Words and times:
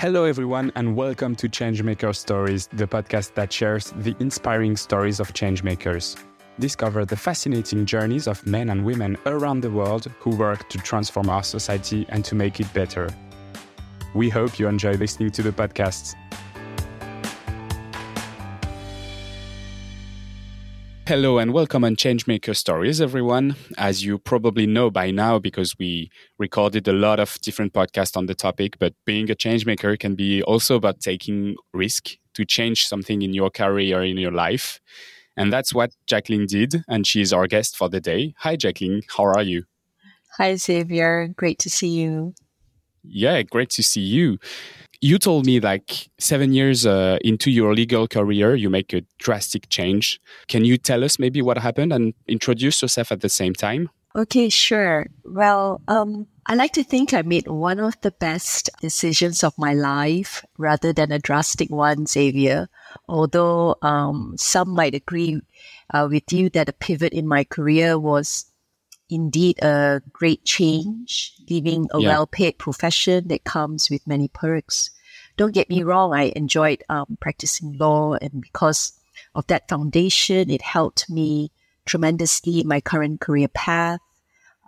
Hello, 0.00 0.24
everyone, 0.24 0.72
and 0.76 0.96
welcome 0.96 1.36
to 1.36 1.46
Changemaker 1.46 2.16
Stories, 2.16 2.68
the 2.72 2.86
podcast 2.86 3.34
that 3.34 3.52
shares 3.52 3.92
the 3.96 4.16
inspiring 4.18 4.74
stories 4.74 5.20
of 5.20 5.34
changemakers. 5.34 6.16
Discover 6.58 7.04
the 7.04 7.18
fascinating 7.18 7.84
journeys 7.84 8.26
of 8.26 8.46
men 8.46 8.70
and 8.70 8.82
women 8.82 9.18
around 9.26 9.60
the 9.60 9.70
world 9.70 10.10
who 10.18 10.34
work 10.36 10.66
to 10.70 10.78
transform 10.78 11.28
our 11.28 11.42
society 11.42 12.06
and 12.08 12.24
to 12.24 12.34
make 12.34 12.60
it 12.60 12.72
better. 12.72 13.10
We 14.14 14.30
hope 14.30 14.58
you 14.58 14.68
enjoy 14.68 14.94
listening 14.94 15.32
to 15.32 15.42
the 15.42 15.52
podcast. 15.52 16.14
Hello 21.10 21.38
and 21.38 21.52
welcome 21.52 21.82
on 21.82 21.96
Changemaker 21.96 22.54
Stories, 22.54 23.00
everyone. 23.00 23.56
As 23.76 24.04
you 24.04 24.16
probably 24.16 24.64
know 24.64 24.92
by 24.92 25.10
now, 25.10 25.40
because 25.40 25.76
we 25.76 26.08
recorded 26.38 26.86
a 26.86 26.92
lot 26.92 27.18
of 27.18 27.36
different 27.40 27.72
podcasts 27.72 28.16
on 28.16 28.26
the 28.26 28.34
topic, 28.36 28.78
but 28.78 28.94
being 29.06 29.28
a 29.28 29.34
changemaker 29.34 29.98
can 29.98 30.14
be 30.14 30.40
also 30.40 30.76
about 30.76 31.00
taking 31.00 31.56
risk 31.74 32.10
to 32.34 32.44
change 32.44 32.86
something 32.86 33.22
in 33.22 33.34
your 33.34 33.50
career, 33.50 34.04
in 34.04 34.18
your 34.18 34.30
life. 34.30 34.80
And 35.36 35.52
that's 35.52 35.74
what 35.74 35.90
Jacqueline 36.06 36.46
did, 36.46 36.84
and 36.86 37.04
she's 37.04 37.32
our 37.32 37.48
guest 37.48 37.76
for 37.76 37.88
the 37.88 38.00
day. 38.00 38.32
Hi, 38.38 38.54
Jacqueline. 38.54 39.02
How 39.08 39.24
are 39.24 39.42
you? 39.42 39.64
Hi, 40.38 40.54
Xavier. 40.54 41.26
Great 41.34 41.58
to 41.58 41.68
see 41.68 41.88
you. 41.88 42.34
Yeah, 43.02 43.42
great 43.42 43.70
to 43.70 43.82
see 43.82 44.00
you 44.00 44.38
you 45.00 45.18
told 45.18 45.46
me 45.46 45.60
like 45.60 46.10
seven 46.18 46.52
years 46.52 46.84
uh, 46.84 47.18
into 47.22 47.50
your 47.50 47.74
legal 47.74 48.06
career, 48.06 48.54
you 48.54 48.68
make 48.68 48.92
a 48.92 49.02
drastic 49.18 49.68
change. 49.70 50.20
Can 50.48 50.64
you 50.64 50.76
tell 50.76 51.04
us 51.04 51.18
maybe 51.18 51.40
what 51.40 51.58
happened 51.58 51.92
and 51.92 52.12
introduce 52.28 52.82
yourself 52.82 53.10
at 53.10 53.20
the 53.20 53.28
same 53.28 53.54
time? 53.54 53.88
Okay, 54.14 54.48
sure. 54.48 55.06
Well, 55.24 55.80
um, 55.86 56.26
I 56.44 56.54
like 56.54 56.72
to 56.72 56.82
think 56.82 57.14
I 57.14 57.22
made 57.22 57.46
one 57.46 57.78
of 57.78 57.94
the 58.00 58.10
best 58.10 58.68
decisions 58.80 59.44
of 59.44 59.56
my 59.56 59.72
life 59.72 60.44
rather 60.58 60.92
than 60.92 61.12
a 61.12 61.18
drastic 61.18 61.70
one, 61.70 62.06
Xavier. 62.06 62.68
Although 63.08 63.76
um, 63.82 64.34
some 64.36 64.70
might 64.70 64.94
agree 64.94 65.40
uh, 65.94 66.08
with 66.10 66.32
you 66.32 66.50
that 66.50 66.68
a 66.68 66.72
pivot 66.72 67.12
in 67.12 67.28
my 67.28 67.44
career 67.44 67.98
was 67.98 68.49
indeed 69.10 69.58
a 69.62 70.00
great 70.12 70.44
change, 70.44 71.34
leaving 71.48 71.88
a 71.92 72.00
yeah. 72.00 72.08
well 72.08 72.26
paid 72.26 72.58
profession 72.58 73.28
that 73.28 73.44
comes 73.44 73.90
with 73.90 74.06
many 74.06 74.28
perks. 74.28 74.90
Don't 75.36 75.54
get 75.54 75.70
me 75.70 75.82
wrong, 75.82 76.14
I 76.14 76.32
enjoyed 76.36 76.84
um, 76.88 77.18
practicing 77.20 77.76
law, 77.78 78.14
and 78.14 78.40
because 78.40 78.92
of 79.34 79.46
that 79.48 79.68
foundation, 79.68 80.50
it 80.50 80.62
helped 80.62 81.08
me 81.10 81.50
tremendously 81.86 82.60
in 82.60 82.68
my 82.68 82.80
current 82.80 83.20
career 83.20 83.48
path 83.48 84.00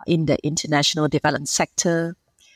in 0.07 0.25
the 0.25 0.37
international 0.45 1.07
development 1.07 1.49
sector, 1.49 2.15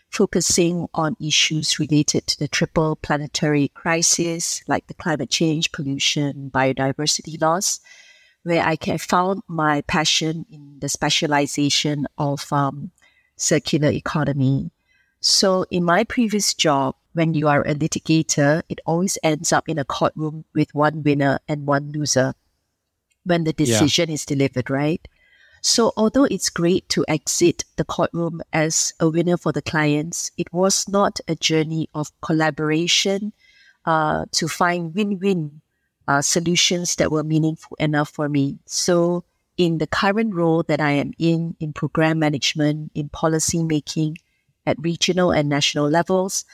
focusing 0.09 0.87
on 0.93 1.15
issues 1.21 1.79
related 1.79 2.25
to 2.27 2.39
the 2.39 2.47
triple 2.47 2.95
planetary 2.95 3.69
crisis 3.69 4.61
like 4.67 4.87
the 4.87 4.93
climate 4.93 5.29
change, 5.29 5.71
pollution, 5.71 6.49
biodiversity 6.53 7.39
loss, 7.41 7.79
where 8.47 8.63
I 8.63 8.77
can 8.77 8.97
found 8.97 9.43
my 9.49 9.81
passion 9.81 10.45
in 10.49 10.77
the 10.79 10.87
specialization 10.87 12.07
of 12.17 12.51
um, 12.53 12.91
circular 13.35 13.89
economy. 13.89 14.71
So 15.19 15.65
in 15.69 15.83
my 15.83 16.05
previous 16.05 16.53
job, 16.53 16.95
when 17.11 17.33
you 17.33 17.49
are 17.49 17.61
a 17.63 17.75
litigator, 17.75 18.63
it 18.69 18.79
always 18.85 19.17
ends 19.21 19.51
up 19.51 19.67
in 19.67 19.77
a 19.77 19.83
courtroom 19.83 20.45
with 20.55 20.73
one 20.73 21.03
winner 21.03 21.39
and 21.49 21.67
one 21.67 21.91
loser 21.91 22.35
when 23.25 23.43
the 23.43 23.51
decision 23.51 24.07
yeah. 24.07 24.13
is 24.13 24.25
delivered, 24.25 24.69
right? 24.69 25.05
So 25.61 25.91
although 25.97 26.23
it's 26.23 26.49
great 26.49 26.87
to 26.89 27.03
exit 27.09 27.65
the 27.75 27.83
courtroom 27.83 28.41
as 28.53 28.93
a 29.01 29.09
winner 29.09 29.35
for 29.35 29.51
the 29.51 29.61
clients, 29.61 30.31
it 30.37 30.53
was 30.53 30.87
not 30.87 31.19
a 31.27 31.35
journey 31.35 31.89
of 31.93 32.11
collaboration 32.21 33.33
uh, 33.85 34.25
to 34.31 34.47
find 34.47 34.95
win-win 34.95 35.59
uh, 36.07 36.21
solutions 36.21 36.95
that 36.95 37.11
were 37.11 37.23
meaningful 37.23 37.75
enough 37.79 38.09
for 38.09 38.29
me. 38.29 38.59
So 38.65 39.23
in 39.57 39.79
the 39.79 39.87
current 39.87 40.33
role 40.33 40.63
that 40.63 40.79
I 40.79 40.91
am 40.91 41.11
in, 41.17 41.55
in 41.59 41.73
program 41.73 42.19
management, 42.19 42.91
in 42.93 43.09
policy 43.09 43.63
making 43.63 44.17
at 44.65 44.77
regional 44.79 45.31
and 45.31 45.49
national 45.49 45.89
levels, 45.89 46.45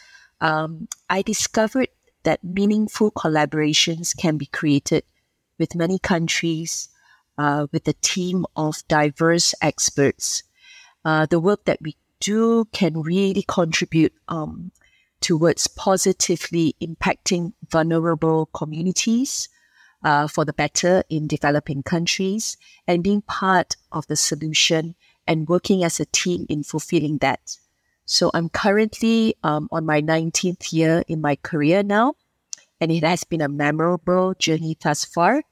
um, 0.42 0.88
I 1.10 1.22
discovered 1.22 1.90
that 2.24 2.44
meaningful 2.44 3.12
collaborations 3.12 4.16
can 4.16 4.38
be 4.38 4.46
created 4.48 5.04
with 5.60 5.76
many 5.76 6.00
countries, 6.00 6.90
uh, 7.38 7.68
with 7.72 7.88
a 7.88 7.94
team 7.94 8.46
of 8.56 8.88
diverse 8.88 9.54
experts. 9.62 10.44
Uh, 11.06 11.26
the 11.26 11.40
work 11.40 11.66
that 11.66 11.82
we 11.82 11.96
do 12.20 12.66
can 12.72 13.02
really 13.02 13.44
contribute 13.48 14.14
um, 14.30 14.72
towards 15.24 15.68
positively 15.68 16.76
impacting 16.82 17.54
vulnerable 17.72 18.48
communities 18.48 19.48
uh, 20.04 20.28
for 20.28 20.44
the 20.44 20.52
better 20.52 21.02
in 21.10 21.28
developing 21.28 21.82
countries 21.82 22.58
and 22.86 23.04
being 23.04 23.22
part 23.22 23.78
of 23.94 24.06
the 24.08 24.18
solution 24.18 24.96
and 25.26 25.48
working 25.48 25.82
as 25.82 26.02
a 26.02 26.06
team 26.06 26.46
in 26.50 26.62
fulfilling 26.62 27.20
that. 27.20 27.58
So 28.06 28.32
I'm 28.34 28.50
currently 28.50 29.36
um, 29.44 29.70
on 29.72 29.86
my 29.86 30.02
19th 30.02 30.74
year 30.74 31.04
in 31.08 31.22
my 31.22 31.38
career 31.38 31.84
now, 31.84 32.16
and 32.82 32.92
it 32.92 33.04
has 33.04 33.24
been 33.24 33.40
a 33.40 33.48
memorable 33.48 34.34
journey 34.38 34.78
thus 34.84 35.06
far. 35.06 35.44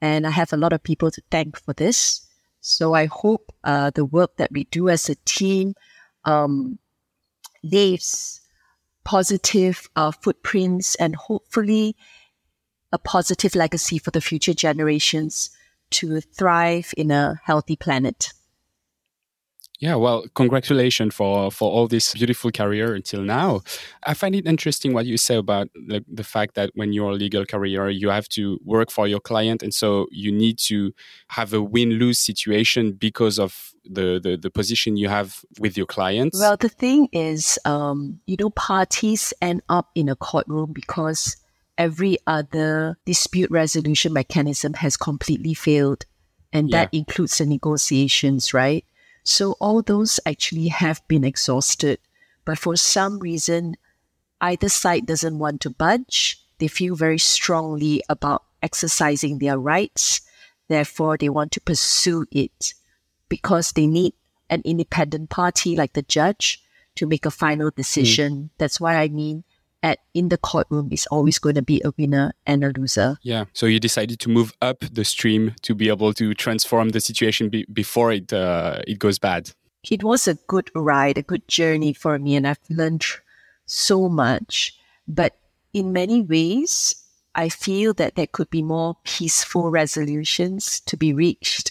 And 0.00 0.28
I 0.28 0.30
have 0.30 0.52
a 0.52 0.56
lot 0.56 0.72
of 0.72 0.84
people 0.84 1.10
to 1.10 1.20
thank 1.28 1.58
for 1.58 1.72
this. 1.72 2.24
So 2.60 2.94
I 2.94 3.06
hope 3.06 3.52
uh, 3.64 3.90
the 3.90 4.04
work 4.04 4.36
that 4.36 4.52
we 4.52 4.64
do 4.70 4.88
as 4.88 5.08
a 5.08 5.16
team 5.24 5.74
um, 6.24 6.78
leaves 7.64 8.42
positive 9.08 9.88
uh, 9.96 10.10
footprints 10.10 10.94
and 10.96 11.16
hopefully 11.16 11.96
a 12.92 12.98
positive 12.98 13.54
legacy 13.54 13.96
for 13.96 14.10
the 14.10 14.20
future 14.20 14.52
generations 14.52 15.48
to 15.88 16.20
thrive 16.20 16.92
in 16.94 17.10
a 17.10 17.40
healthy 17.42 17.74
planet. 17.74 18.34
Yeah, 19.80 19.94
well, 19.94 20.24
congratulations 20.34 21.14
for 21.14 21.52
for 21.52 21.70
all 21.70 21.86
this 21.86 22.12
beautiful 22.12 22.50
career 22.50 22.94
until 22.94 23.22
now. 23.22 23.60
I 24.02 24.14
find 24.14 24.34
it 24.34 24.44
interesting 24.44 24.92
what 24.92 25.06
you 25.06 25.16
say 25.16 25.36
about 25.36 25.68
the, 25.74 26.04
the 26.08 26.24
fact 26.24 26.56
that 26.56 26.70
when 26.74 26.92
you're 26.92 27.10
a 27.10 27.14
legal 27.14 27.44
career, 27.46 27.88
you 27.88 28.08
have 28.08 28.28
to 28.30 28.58
work 28.64 28.90
for 28.90 29.06
your 29.06 29.20
client, 29.20 29.62
and 29.62 29.72
so 29.72 30.08
you 30.10 30.32
need 30.32 30.58
to 30.66 30.92
have 31.28 31.52
a 31.52 31.62
win 31.62 31.90
lose 31.90 32.18
situation 32.18 32.92
because 32.92 33.38
of 33.38 33.72
the, 33.84 34.18
the 34.20 34.36
the 34.36 34.50
position 34.50 34.96
you 34.96 35.08
have 35.08 35.44
with 35.60 35.76
your 35.76 35.86
clients. 35.86 36.40
Well, 36.40 36.56
the 36.56 36.68
thing 36.68 37.08
is, 37.12 37.56
um, 37.64 38.18
you 38.26 38.36
know, 38.40 38.50
parties 38.50 39.32
end 39.40 39.62
up 39.68 39.90
in 39.94 40.08
a 40.08 40.16
courtroom 40.16 40.72
because 40.72 41.36
every 41.76 42.18
other 42.26 42.98
dispute 43.06 43.48
resolution 43.48 44.12
mechanism 44.12 44.74
has 44.74 44.96
completely 44.96 45.54
failed, 45.54 46.04
and 46.52 46.70
that 46.70 46.92
includes 46.92 47.38
the 47.38 47.46
negotiations, 47.46 48.52
right? 48.52 48.84
So 49.28 49.56
all 49.60 49.82
those 49.82 50.18
actually 50.24 50.68
have 50.68 51.06
been 51.06 51.22
exhausted. 51.22 51.98
But 52.46 52.58
for 52.58 52.76
some 52.76 53.18
reason, 53.18 53.76
either 54.40 54.70
side 54.70 55.04
doesn't 55.04 55.38
want 55.38 55.60
to 55.60 55.70
budge. 55.70 56.42
They 56.58 56.66
feel 56.66 56.96
very 56.96 57.18
strongly 57.18 58.02
about 58.08 58.44
exercising 58.62 59.38
their 59.38 59.58
rights. 59.58 60.22
Therefore, 60.68 61.18
they 61.18 61.28
want 61.28 61.52
to 61.52 61.60
pursue 61.60 62.24
it 62.32 62.72
because 63.28 63.72
they 63.72 63.86
need 63.86 64.14
an 64.48 64.62
independent 64.64 65.28
party 65.28 65.76
like 65.76 65.92
the 65.92 66.02
judge 66.02 66.62
to 66.94 67.06
make 67.06 67.26
a 67.26 67.30
final 67.30 67.70
decision. 67.70 68.32
Mm. 68.32 68.50
That's 68.56 68.80
why 68.80 68.96
I 68.96 69.08
mean 69.08 69.44
at 69.82 69.98
in 70.14 70.28
the 70.28 70.38
courtroom 70.38 70.88
is 70.90 71.06
always 71.06 71.38
going 71.38 71.54
to 71.54 71.62
be 71.62 71.80
a 71.84 71.92
winner 71.96 72.32
and 72.46 72.64
a 72.64 72.72
loser. 72.76 73.16
Yeah. 73.22 73.44
So 73.52 73.66
you 73.66 73.78
decided 73.78 74.18
to 74.20 74.28
move 74.28 74.52
up 74.60 74.80
the 74.80 75.04
stream 75.04 75.54
to 75.62 75.74
be 75.74 75.88
able 75.88 76.12
to 76.14 76.34
transform 76.34 76.90
the 76.90 77.00
situation 77.00 77.48
be- 77.48 77.66
before 77.72 78.12
it 78.12 78.32
uh, 78.32 78.80
it 78.86 78.98
goes 78.98 79.18
bad. 79.18 79.52
It 79.88 80.02
was 80.02 80.26
a 80.26 80.34
good 80.34 80.70
ride, 80.74 81.18
a 81.18 81.22
good 81.22 81.46
journey 81.48 81.92
for 81.92 82.18
me, 82.18 82.36
and 82.36 82.46
I've 82.46 82.58
learned 82.68 83.04
so 83.66 84.08
much. 84.08 84.76
But 85.06 85.36
in 85.72 85.92
many 85.92 86.22
ways, 86.22 86.96
I 87.34 87.48
feel 87.48 87.94
that 87.94 88.16
there 88.16 88.26
could 88.26 88.50
be 88.50 88.62
more 88.62 88.96
peaceful 89.04 89.70
resolutions 89.70 90.80
to 90.80 90.96
be 90.96 91.12
reached 91.12 91.70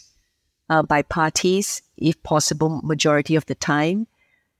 uh, 0.69 0.83
by 0.83 1.01
parties, 1.01 1.81
if 1.97 2.21
possible, 2.23 2.81
majority 2.83 3.35
of 3.35 3.45
the 3.47 3.55
time. 3.55 4.07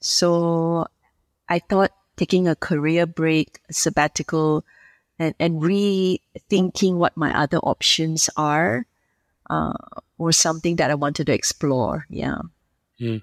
So 0.01 0.87
I 1.49 1.59
thought 1.59 1.91
taking 2.17 2.47
a 2.47 2.55
career 2.55 3.05
break, 3.05 3.59
a 3.69 3.73
sabbatical, 3.73 4.65
and, 5.19 5.33
and 5.39 5.61
rethinking 5.61 6.95
what 6.95 7.15
my 7.15 7.35
other 7.37 7.59
options 7.59 8.29
are, 8.35 8.85
uh, 9.49 9.73
or 10.17 10.31
something 10.31 10.75
that 10.75 10.91
I 10.91 10.95
wanted 10.95 11.27
to 11.27 11.33
explore. 11.33 12.05
Yeah. 12.09 12.39
Mm. 12.99 13.21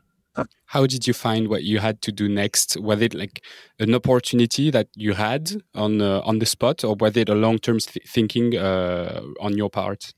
How 0.67 0.87
did 0.87 1.07
you 1.07 1.15
find 1.15 1.47
what 1.47 1.63
you 1.63 1.79
had 1.79 2.03
to 2.03 2.11
do 2.11 2.29
next? 2.29 2.77
Was 2.81 3.01
it 3.01 3.15
like 3.15 3.45
an 3.79 3.95
opportunity 3.95 4.71
that 4.73 4.89
you 4.97 5.13
had 5.13 5.63
on 5.75 6.01
uh, 6.03 6.21
on 6.25 6.41
the 6.41 6.47
spot, 6.47 6.83
or 6.83 6.97
was 6.97 7.17
it 7.17 7.29
a 7.29 7.35
long 7.37 7.59
term 7.59 7.79
th- 7.79 8.09
thinking 8.09 8.57
uh, 8.57 9.21
on 9.41 9.57
your 9.57 9.71
part? 9.71 10.13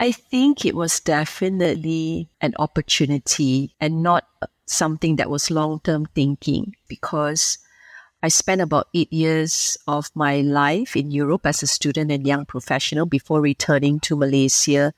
I 0.00 0.10
think 0.10 0.64
it 0.66 0.74
was 0.74 0.98
definitely 0.98 2.28
an 2.40 2.54
opportunity 2.58 3.74
and 3.80 4.02
not 4.02 4.26
something 4.66 5.16
that 5.16 5.30
was 5.30 5.50
long 5.50 5.80
term 5.80 6.06
thinking 6.14 6.74
because 6.88 7.58
I 8.26 8.28
spent 8.28 8.60
about 8.60 8.88
eight 8.92 9.12
years 9.12 9.78
of 9.86 10.10
my 10.16 10.40
life 10.40 10.96
in 10.96 11.12
Europe 11.12 11.46
as 11.46 11.62
a 11.62 11.68
student 11.68 12.10
and 12.10 12.26
young 12.26 12.44
professional 12.44 13.06
before 13.06 13.40
returning 13.40 14.00
to 14.00 14.16
Malaysia 14.16 14.92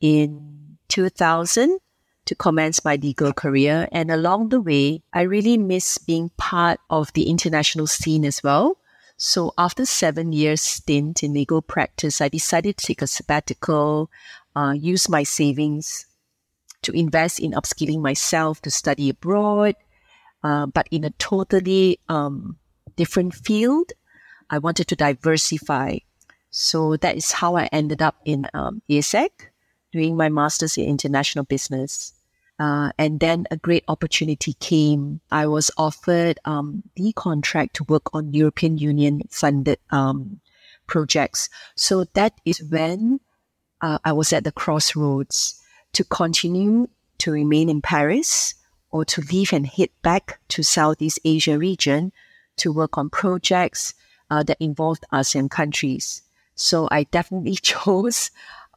in 0.00 0.78
2000 0.88 1.78
to 2.24 2.34
commence 2.34 2.82
my 2.82 2.96
legal 2.96 3.34
career. 3.34 3.90
And 3.92 4.10
along 4.10 4.48
the 4.48 4.60
way, 4.62 5.02
I 5.12 5.28
really 5.28 5.58
miss 5.58 5.98
being 5.98 6.30
part 6.38 6.80
of 6.88 7.12
the 7.12 7.28
international 7.28 7.88
scene 7.88 8.24
as 8.24 8.42
well. 8.42 8.78
So 9.18 9.52
after 9.58 9.84
seven 9.84 10.32
years 10.32 10.62
stint 10.62 11.22
in 11.22 11.34
legal 11.34 11.60
practice, 11.60 12.22
I 12.22 12.30
decided 12.30 12.78
to 12.78 12.86
take 12.86 13.02
a 13.02 13.06
sabbatical, 13.06 14.08
uh, 14.56 14.72
use 14.72 15.10
my 15.10 15.24
savings 15.24 16.06
to 16.80 16.92
invest 16.92 17.38
in 17.38 17.52
upskilling 17.52 18.00
myself 18.00 18.62
to 18.62 18.70
study 18.70 19.10
abroad, 19.10 19.76
uh, 20.42 20.64
but 20.64 20.88
in 20.90 21.04
a 21.04 21.10
totally 21.20 22.00
um, 22.08 22.56
different 22.96 23.34
field. 23.34 23.92
I 24.50 24.58
wanted 24.58 24.88
to 24.88 24.96
diversify. 24.96 25.98
So 26.50 26.96
that 26.98 27.16
is 27.16 27.32
how 27.32 27.56
I 27.56 27.68
ended 27.72 28.02
up 28.02 28.16
in 28.24 28.46
um, 28.52 28.82
IESEG 28.88 29.30
doing 29.92 30.16
my 30.16 30.28
master's 30.28 30.76
in 30.76 30.84
international 30.84 31.44
business. 31.44 32.12
Uh, 32.58 32.92
and 32.98 33.20
then 33.20 33.46
a 33.50 33.56
great 33.56 33.84
opportunity 33.88 34.54
came. 34.54 35.20
I 35.30 35.46
was 35.46 35.70
offered 35.76 36.38
um, 36.44 36.82
the 36.96 37.12
contract 37.12 37.74
to 37.76 37.84
work 37.84 38.14
on 38.14 38.32
European 38.32 38.78
Union 38.78 39.22
funded 39.30 39.78
um, 39.90 40.40
projects. 40.86 41.48
So 41.74 42.04
that 42.12 42.34
is 42.44 42.62
when 42.62 43.20
uh, 43.80 43.98
I 44.04 44.12
was 44.12 44.32
at 44.32 44.44
the 44.44 44.52
crossroads 44.52 45.60
to 45.94 46.04
continue 46.04 46.88
to 47.18 47.32
remain 47.32 47.68
in 47.68 47.82
Paris 47.82 48.54
or 48.90 49.04
to 49.06 49.22
leave 49.32 49.52
and 49.52 49.66
head 49.66 49.88
back 50.02 50.38
to 50.48 50.62
Southeast 50.62 51.18
Asia 51.24 51.58
region 51.58 52.12
to 52.62 52.72
work 52.72 52.96
on 52.96 53.10
projects 53.10 53.94
uh, 54.30 54.42
that 54.44 54.56
involved 54.60 55.04
ASEAN 55.12 55.50
countries. 55.50 56.22
So 56.54 56.88
I 56.90 57.04
definitely 57.04 57.54
chose 57.62 58.30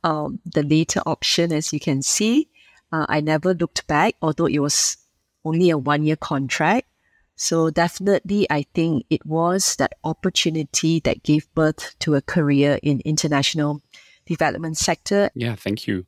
um, 0.04 0.40
the 0.46 0.64
later 0.64 1.02
option, 1.06 1.52
as 1.52 1.72
you 1.74 1.80
can 1.80 2.02
see. 2.02 2.50
Uh, 2.92 3.06
I 3.10 3.22
never 3.22 3.54
looked 3.54 3.88
back, 3.88 4.16
although 4.22 4.46
it 4.46 4.60
was 4.60 4.98
only 5.44 5.70
a 5.70 5.78
one 5.78 6.04
year 6.04 6.16
contract. 6.16 6.88
So 7.36 7.70
definitely, 7.70 8.48
I 8.50 8.66
think 8.74 9.06
it 9.10 9.26
was 9.26 9.76
that 9.76 9.94
opportunity 10.04 11.02
that 11.02 11.24
gave 11.24 11.54
birth 11.54 11.98
to 12.00 12.16
a 12.16 12.22
career 12.22 12.80
in 12.82 13.02
international 13.04 13.82
development 14.26 14.78
sector. 14.78 15.30
Yeah, 15.36 15.56
thank 15.56 15.86
you. 15.88 16.06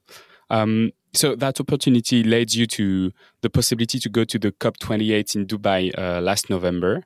Um, 0.50 0.94
so 1.13 1.35
that 1.35 1.59
opportunity 1.59 2.24
led 2.24 2.53
you 2.53 2.68
to 2.68 3.12
the 3.41 3.50
possibility 3.50 4.00
to 4.00 4.09
go 4.09 4.24
to 4.24 4.39
the 4.39 4.51
COP28 4.53 5.35
in 5.35 5.47
Dubai 5.47 5.91
uh, 5.97 6.21
last 6.21 6.50
November. 6.50 7.03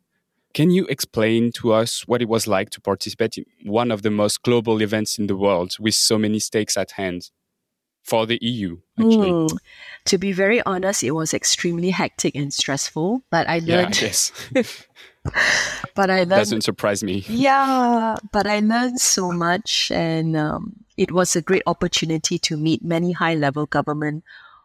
Can 0.54 0.70
you 0.72 0.86
explain 0.88 1.52
to 1.54 1.74
us 1.74 2.08
what 2.08 2.22
it 2.22 2.28
was 2.28 2.48
like 2.48 2.70
to 2.72 2.82
participate 2.82 3.38
in 3.38 3.46
one 3.64 3.92
of 3.92 4.02
the 4.02 4.12
most 4.12 4.44
global 4.44 4.82
events 4.82 5.18
in 5.18 5.28
the 5.28 5.38
world 5.38 5.76
with 5.80 5.96
so 5.96 6.18
many 6.18 6.40
stakes 6.40 6.78
at 6.78 6.92
hand? 6.92 7.30
for 8.04 8.26
the 8.26 8.40
EU, 8.42 8.78
actually? 9.00 9.32
Mm, 9.32 9.58
to 10.06 10.18
be 10.18 10.32
very 10.32 10.62
honest, 10.64 11.04
it 11.04 11.12
was 11.12 11.34
extremely 11.34 11.92
hectic 11.92 12.36
and 12.36 12.54
stressful, 12.54 13.24
but 13.30 13.48
I 13.48 13.60
learned. 13.60 14.02
Yeah, 14.02 14.08
yes. 14.08 14.32
but 15.96 16.10
I 16.10 16.20
learned. 16.20 16.30
Doesn't 16.30 16.62
surprise 16.62 17.04
me. 17.04 17.24
Yeah, 17.28 18.16
but 18.32 18.48
I 18.48 18.60
learned 18.60 19.00
so 19.00 19.32
much, 19.32 19.92
and 19.92 20.36
um, 20.36 20.84
it 20.98 21.12
was 21.12 21.36
a 21.36 21.42
great 21.42 21.64
opportunity 21.66 22.40
to 22.40 22.58
meet 22.58 22.84
many 22.84 23.12
high 23.12 23.36
level 23.36 23.66
government 23.66 24.24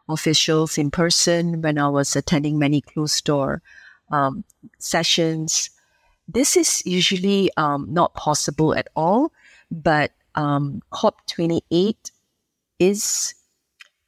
officials 0.08 0.78
in 0.78 0.90
person 0.90 1.60
when 1.62 1.78
I 1.78 1.88
was 1.88 2.14
attending 2.14 2.58
many 2.58 2.80
closed 2.80 3.24
door 3.24 3.62
um, 4.10 4.44
sessions. 4.78 5.70
This 6.28 6.56
is 6.56 6.82
usually 6.84 7.50
um, 7.56 7.86
not 7.90 8.14
possible 8.14 8.74
at 8.74 8.88
all, 8.96 9.32
but 9.70 10.12
um, 10.34 10.82
COP28 10.92 12.10
is 12.78 13.34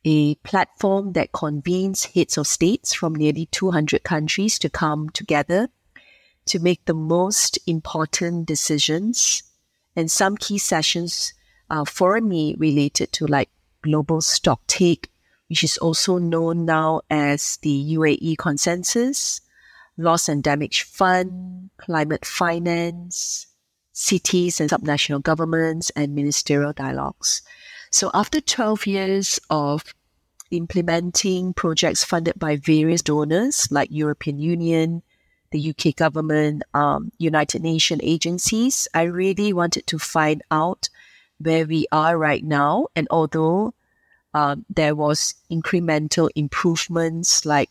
a 0.04 0.34
platform 0.36 1.12
that 1.12 1.32
convenes 1.32 2.06
heads 2.06 2.38
of 2.38 2.46
states 2.46 2.92
from 2.94 3.14
nearly 3.14 3.46
200 3.46 4.02
countries 4.02 4.58
to 4.58 4.68
come 4.68 5.10
together 5.10 5.68
to 6.46 6.58
make 6.58 6.84
the 6.86 6.94
most 6.94 7.58
important 7.66 8.46
decisions. 8.46 9.42
And 9.94 10.10
some 10.10 10.36
key 10.36 10.58
sessions 10.58 11.34
are 11.70 11.86
for 11.86 12.20
me 12.20 12.56
related 12.58 13.12
to 13.12 13.26
like 13.26 13.50
global 13.82 14.20
stock 14.20 14.66
take, 14.66 15.10
which 15.48 15.62
is 15.62 15.78
also 15.78 16.18
known 16.18 16.64
now 16.64 17.02
as 17.10 17.58
the 17.62 17.94
UAE 17.96 18.38
consensus, 18.38 19.40
loss 19.98 20.28
and 20.28 20.42
damage 20.42 20.82
fund, 20.82 21.70
climate 21.76 22.24
finance, 22.24 23.46
cities 23.92 24.60
and 24.60 24.70
subnational 24.70 25.22
governments, 25.22 25.90
and 25.90 26.14
ministerial 26.14 26.72
dialogues. 26.72 27.42
So 27.90 28.10
after 28.14 28.40
12 28.40 28.86
years 28.86 29.40
of 29.50 29.82
implementing 30.50 31.52
projects 31.52 32.04
funded 32.04 32.38
by 32.38 32.56
various 32.56 33.02
donors 33.02 33.68
like 33.70 33.88
European 33.90 34.38
Union, 34.38 35.02
the 35.50 35.70
UK 35.70 35.96
government, 35.96 36.62
um, 36.74 37.10
United 37.18 37.62
Nations 37.62 38.00
agencies, 38.04 38.86
I 38.94 39.02
really 39.02 39.52
wanted 39.52 39.86
to 39.88 39.98
find 39.98 40.42
out 40.50 40.88
where 41.38 41.66
we 41.66 41.86
are 41.90 42.18
right 42.18 42.44
now. 42.44 42.86
And 42.94 43.08
although 43.10 43.74
um, 44.34 44.64
there 44.68 44.94
was 44.94 45.34
incremental 45.50 46.28
improvements 46.34 47.46
like 47.46 47.70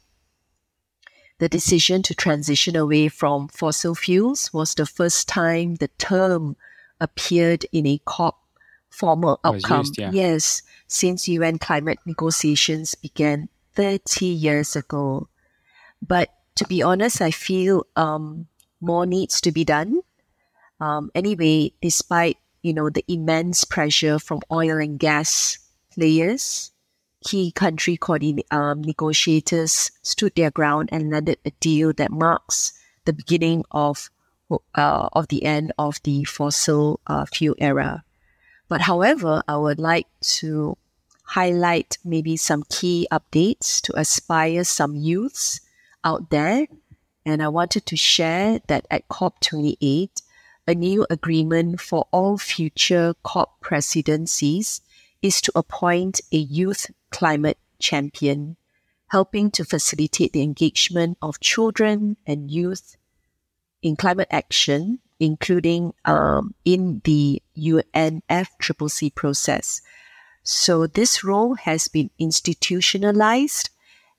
the 1.39 1.49
decision 1.49 2.01
to 2.03 2.15
transition 2.15 2.75
away 2.75 3.07
from 3.09 3.47
fossil 3.47 3.93
fuels 3.93 4.51
was 4.53 4.73
the 4.73 4.85
first 4.85 5.27
time 5.27 5.75
the 5.75 5.89
term 5.99 6.55
appeared 6.99 7.65
in 7.71 7.85
a 7.85 7.99
COP 8.05 8.39
formal 8.89 9.39
outcome. 9.43 9.85
Used, 9.85 9.97
yeah. 9.97 10.11
Yes, 10.11 10.61
since 10.87 11.27
UN 11.27 11.59
climate 11.59 11.99
negotiations 12.05 12.95
began 12.95 13.49
30 13.73 14.25
years 14.25 14.75
ago. 14.75 15.29
But 16.01 16.29
to 16.55 16.65
be 16.65 16.81
honest, 16.81 17.21
I 17.21 17.31
feel 17.31 17.85
um, 17.95 18.47
more 18.81 19.05
needs 19.05 19.39
to 19.41 19.51
be 19.51 19.63
done. 19.63 20.01
Um, 20.79 21.11
anyway, 21.13 21.73
despite 21.81 22.37
you 22.61 22.73
know 22.73 22.89
the 22.89 23.05
immense 23.07 23.63
pressure 23.63 24.19
from 24.19 24.41
oil 24.51 24.77
and 24.77 24.99
gas 24.99 25.57
players, 25.93 26.71
key 27.27 27.51
country 27.51 27.99
um, 28.51 28.81
negotiators 28.81 29.91
stood 30.01 30.33
their 30.35 30.49
ground 30.49 30.87
and 30.93 31.11
landed 31.11 31.37
a 31.43 31.51
deal 31.59 31.91
that 31.91 32.09
marks 32.09 32.71
the 33.03 33.11
beginning 33.11 33.65
of 33.69 34.09
uh, 34.49 35.09
of 35.11 35.27
the 35.27 35.43
end 35.43 35.73
of 35.77 36.01
the 36.03 36.23
fossil 36.23 37.01
uh, 37.05 37.25
fuel 37.25 37.55
era. 37.59 38.05
But 38.69 38.79
however, 38.79 39.43
I 39.45 39.57
would 39.57 39.77
like 39.77 40.07
to 40.39 40.77
highlight 41.23 41.97
maybe 42.05 42.37
some 42.37 42.63
key 42.69 43.07
updates 43.11 43.81
to 43.81 43.99
aspire 43.99 44.63
some 44.63 44.95
youths 44.95 45.59
out 46.05 46.29
there. 46.29 46.67
And 47.25 47.43
I 47.43 47.49
wanted 47.49 47.85
to 47.87 47.97
share 47.97 48.61
that 48.67 48.87
at 48.89 49.09
COP28, 49.09 50.21
a 50.65 50.73
new 50.73 51.05
agreement 51.09 51.81
for 51.81 52.07
all 52.11 52.37
future 52.37 53.15
COP 53.23 53.59
presidencies 53.59 54.79
is 55.21 55.41
to 55.41 55.51
appoint 55.55 56.21
a 56.31 56.37
youth 56.37 56.87
climate 57.17 57.57
champion, 57.79 58.57
helping 59.07 59.49
to 59.51 59.65
facilitate 59.65 60.33
the 60.33 60.43
engagement 60.43 61.17
of 61.21 61.39
children 61.39 62.17
and 62.25 62.51
youth 62.51 62.97
in 63.81 63.95
climate 63.95 64.27
action 64.31 64.99
including 65.19 65.93
um, 66.05 66.53
in 66.65 67.01
the 67.03 67.41
UNFCCC 67.57 69.13
process. 69.13 69.81
So 70.43 70.87
this 70.87 71.23
role 71.23 71.55
has 71.55 71.87
been 71.87 72.09
institutionalized, 72.19 73.69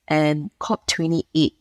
and 0.07 0.51
COP28 0.61 1.53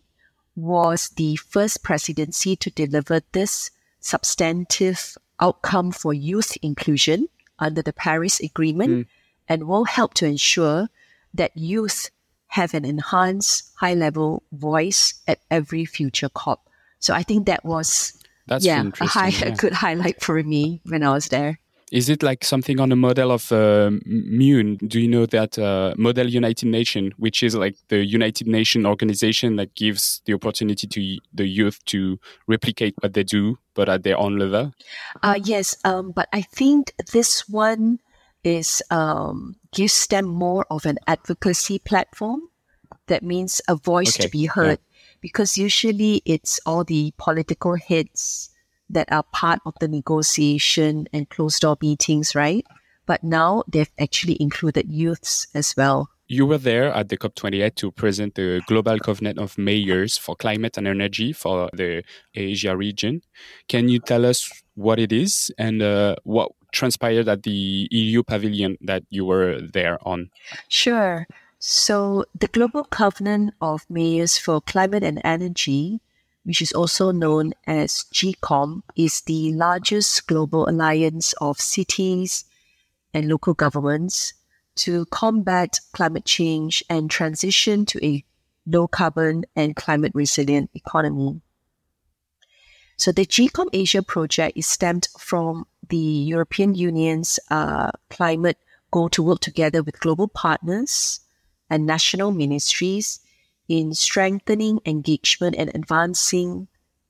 was 0.56 1.10
the 1.10 1.36
first 1.38 1.84
presidency 1.84 2.56
to 2.56 2.72
deliver 2.72 3.22
this 3.32 3.70
substantive 4.00 5.17
outcome 5.39 5.91
for 5.91 6.13
youth 6.13 6.58
inclusion 6.62 7.29
under 7.60 7.82
the 7.82 7.94
Paris 7.94 8.39
Agreement 8.39 8.89
mm. 8.89 9.06
and 9.48 9.67
will 9.67 9.86
help 9.86 10.13
to 10.15 10.25
ensure 10.25 10.89
that 11.38 11.56
youth 11.56 12.10
have 12.48 12.74
an 12.74 12.86
enhanced 12.86 13.72
high 13.75 13.94
level 13.94 14.44
voice 14.51 15.13
at 15.27 15.39
every 15.51 15.86
future 15.86 16.29
COP. 16.29 16.67
So 17.00 17.13
I 17.13 17.24
think 17.24 17.46
that 17.46 17.63
was 17.63 18.13
that's 18.48 18.65
yeah, 18.65 18.84
a, 19.00 19.06
high, 19.06 19.27
yeah. 19.27 19.48
a 19.48 19.56
good 19.56 19.74
highlight 19.74 20.24
for 20.24 20.41
me 20.41 20.82
when 20.86 21.03
I 21.03 21.12
was 21.13 21.27
there. 21.27 21.60
Is 21.91 22.10
it 22.10 22.22
like 22.22 22.44
something 22.44 22.82
on 22.82 22.91
a 22.91 22.98
model 22.98 23.32
of 23.32 23.50
uh, 23.50 23.91
MUN? 24.06 24.75
Do 24.75 25.00
you 25.00 25.08
know 25.08 25.25
that 25.27 25.58
uh, 25.58 25.94
Model 25.98 26.27
United 26.27 26.67
Nation, 26.67 27.13
which 27.17 27.41
is 27.41 27.56
like 27.56 27.77
the 27.88 28.06
United 28.06 28.46
Nation 28.46 28.86
organization 28.86 29.56
that 29.56 29.74
gives 29.75 30.22
the 30.25 30.34
opportunity 30.34 30.86
to 30.86 31.17
the 31.34 31.48
youth 31.48 31.84
to 31.86 32.20
replicate 32.46 32.94
what 33.00 33.13
they 33.13 33.24
do, 33.24 33.58
but 33.74 33.88
at 33.88 34.03
their 34.03 34.17
own 34.17 34.38
level? 34.38 34.74
Uh, 35.24 35.39
yes, 35.41 35.77
um, 35.86 36.12
but 36.12 36.27
I 36.34 36.41
think 36.41 36.94
this 37.13 37.48
one 37.48 38.00
is 38.44 38.82
um, 38.91 39.56
gives 39.72 40.08
them 40.08 40.26
more 40.26 40.66
of 40.70 40.86
an 40.86 41.00
advocacy 41.08 41.80
platform. 41.80 42.50
That 43.08 43.24
means 43.24 43.62
a 43.68 43.76
voice 43.76 44.16
okay. 44.16 44.26
to 44.26 44.30
be 44.30 44.46
heard. 44.46 44.80
Yeah 44.80 44.88
because 45.22 45.58
usually 45.58 46.22
it's 46.26 46.60
all 46.66 46.84
the 46.84 47.14
political 47.18 47.76
heads 47.76 48.50
that 48.90 49.12
are 49.12 49.24
part 49.24 49.60
of 49.66 49.74
the 49.80 49.88
negotiation 49.88 51.08
and 51.12 51.30
closed 51.30 51.62
door 51.62 51.78
meetings, 51.82 52.36
right? 52.36 52.66
But 53.06 53.24
now 53.24 53.64
they've 53.68 53.92
actually 54.00 54.38
included 54.40 54.92
youths 54.92 55.48
as 55.54 55.76
well. 55.76 56.10
You 56.29 56.46
were 56.46 56.57
there 56.57 56.91
at 56.91 57.07
the 57.07 57.17
COP28 57.17 57.75
to 57.75 57.91
present 57.91 58.36
the 58.36 58.62
Global 58.67 59.00
Covenant 59.00 59.39
of 59.39 59.57
Mayors 59.57 60.17
for 60.17 60.36
Climate 60.36 60.77
and 60.77 60.86
Energy 60.86 61.31
for 61.31 61.69
the 61.72 62.03
Asia 62.36 62.75
region. 62.75 63.22
Can 63.69 63.88
you 63.88 64.00
tell 64.00 64.25
us 64.25 64.51
what 64.75 65.00
it 65.00 65.13
is 65.13 65.51
and 65.57 65.81
uh, 65.81 66.15
what 66.24 66.51
transpired 66.74 67.29
at 67.29 67.43
the 67.43 67.88
EU 67.91 68.24
pavilion 68.24 68.77
that 68.81 69.03
you 69.10 69.24
were 69.24 69.62
there 69.62 70.00
on? 70.05 70.29
Sure. 70.67 71.27
So, 71.60 72.25
the 72.38 72.48
Global 72.48 72.84
Covenant 72.84 73.53
of 73.62 73.86
Mayors 73.89 74.38
for 74.38 74.60
Climate 74.60 75.03
and 75.03 75.22
Energy, 75.24 76.01
which 76.43 76.62
is 76.62 76.74
also 76.74 77.12
known 77.12 77.53
as 77.65 78.05
GCOM, 78.13 78.84
is 78.98 79.22
the 79.22 79.53
largest 79.53 80.27
global 80.27 80.67
alliance 80.67 81.34
of 81.39 81.60
cities 81.62 82.43
and 83.13 83.29
local 83.29 83.53
governments 83.53 84.34
to 84.77 85.05
combat 85.07 85.79
climate 85.93 86.25
change 86.25 86.84
and 86.89 87.10
transition 87.10 87.86
to 87.86 88.05
a 88.05 88.24
low 88.65 88.88
carbon 88.88 89.46
and 89.55 89.75
climate 89.75 90.12
resilient 90.13 90.69
economy. 90.74 91.41
So 92.98 93.12
the 93.12 93.25
GCOM 93.25 93.67
Asia 93.74 94.01
project 94.01 94.57
is 94.57 94.65
stemmed 94.65 95.07
from 95.19 95.67
the 95.88 95.98
European 95.98 96.74
Union's 96.74 97.39
uh, 97.51 97.91
climate 98.10 98.57
goal 98.91 99.10
to 99.10 99.24
work 99.24 99.39
together 99.39 99.84
with 99.84 100.00
global 100.00 100.27
partners 100.27 101.19
and 101.69 101.86
national 101.86 102.31
ministries 102.31 103.19
in 103.67 103.93
strengthening 103.93 104.79
engagement 104.86 105.55
and 105.57 105.69
advancing 105.75 106.67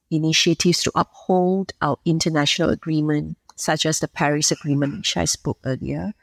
initiatives 0.10 0.84
to 0.84 0.92
uphold 0.96 1.74
our 1.82 1.98
international 2.06 2.70
agreement, 2.70 3.38
such 3.56 3.86
as 3.86 4.00
the 4.00 4.08
Paris 4.08 4.52
Agreement, 4.52 4.98
which 4.98 5.18
I 5.18 5.26
spoke 5.26 5.60
earlier. 5.64 6.14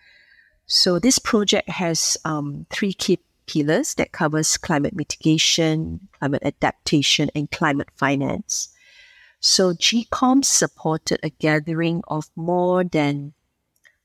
So 0.66 0.99
this 0.99 1.18
project 1.18 1.68
has 1.68 2.16
um, 2.25 2.66
three 2.71 2.94
key 2.94 3.18
pillars 3.47 3.94
that 3.94 4.12
covers 4.12 4.56
climate 4.56 4.94
mitigation, 4.94 6.09
climate 6.18 6.42
adaptation, 6.44 7.30
and 7.35 7.50
climate 7.50 7.88
finance. 7.94 8.71
So 9.40 9.75
GCOM 9.75 10.44
supported 10.44 11.21
a 11.23 11.28
gathering 11.28 12.02
of 12.09 12.30
more 12.35 12.83
than 12.83 13.35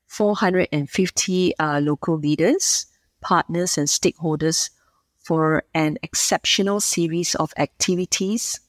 450 0.06 1.58
uh, 1.58 1.80
local 1.80 2.18
leaders, 2.18 2.86
partners, 3.22 3.78
and 3.78 3.88
stakeholders 3.88 4.70
for 5.18 5.64
an 5.72 5.96
exceptional 6.02 6.80
series 6.80 7.34
of 7.36 7.54
activities 7.56 8.60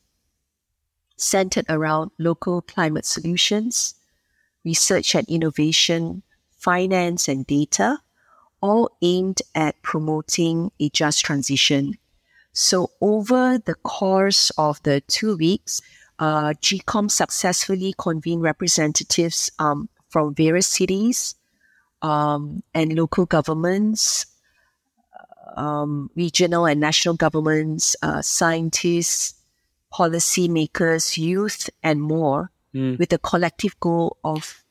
centered 1.18 1.66
around 1.70 2.12
local 2.18 2.62
climate 2.62 3.06
solutions, 3.06 3.96
research 4.64 5.14
and 5.14 5.28
innovation, 5.28 6.24
finance 6.62 7.28
and 7.28 7.46
data, 7.48 7.98
all 8.62 8.92
aimed 9.02 9.42
at 9.56 9.82
promoting 9.82 10.72
a 10.80 10.90
just 10.90 11.26
transition. 11.26 11.98
So 12.54 12.92
over 13.02 13.58
the 13.58 13.76
course 13.76 14.52
of 14.58 14.82
the 14.84 15.02
two 15.02 15.36
weeks, 15.38 15.82
uh, 16.20 16.54
GCOM 16.62 17.10
successfully 17.10 17.96
convened 17.98 18.44
representatives 18.44 19.50
um, 19.58 19.90
from 20.10 20.36
various 20.36 20.68
cities 20.68 21.36
um, 22.04 22.62
and 22.76 22.94
local 22.94 23.26
governments, 23.26 24.28
um, 25.58 26.12
regional 26.16 26.66
and 26.66 26.80
national 26.80 27.16
governments, 27.16 27.96
uh, 28.04 28.22
scientists, 28.22 29.34
policymakers, 29.92 31.18
youth, 31.18 31.70
and 31.82 32.02
more, 32.02 32.52
mm. 32.74 33.00
with 33.00 33.10
the 33.10 33.18
collective 33.18 33.80
goal 33.80 34.18
of 34.24 34.64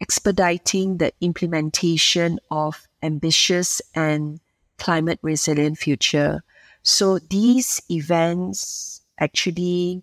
expediting 0.00 0.96
the 0.96 1.12
implementation 1.20 2.38
of 2.50 2.88
ambitious 3.02 3.82
and 3.94 4.40
climate 4.78 5.18
resilient 5.22 5.78
future. 5.78 6.42
So 6.82 7.18
these 7.18 7.82
events 7.90 9.02
actually 9.18 10.02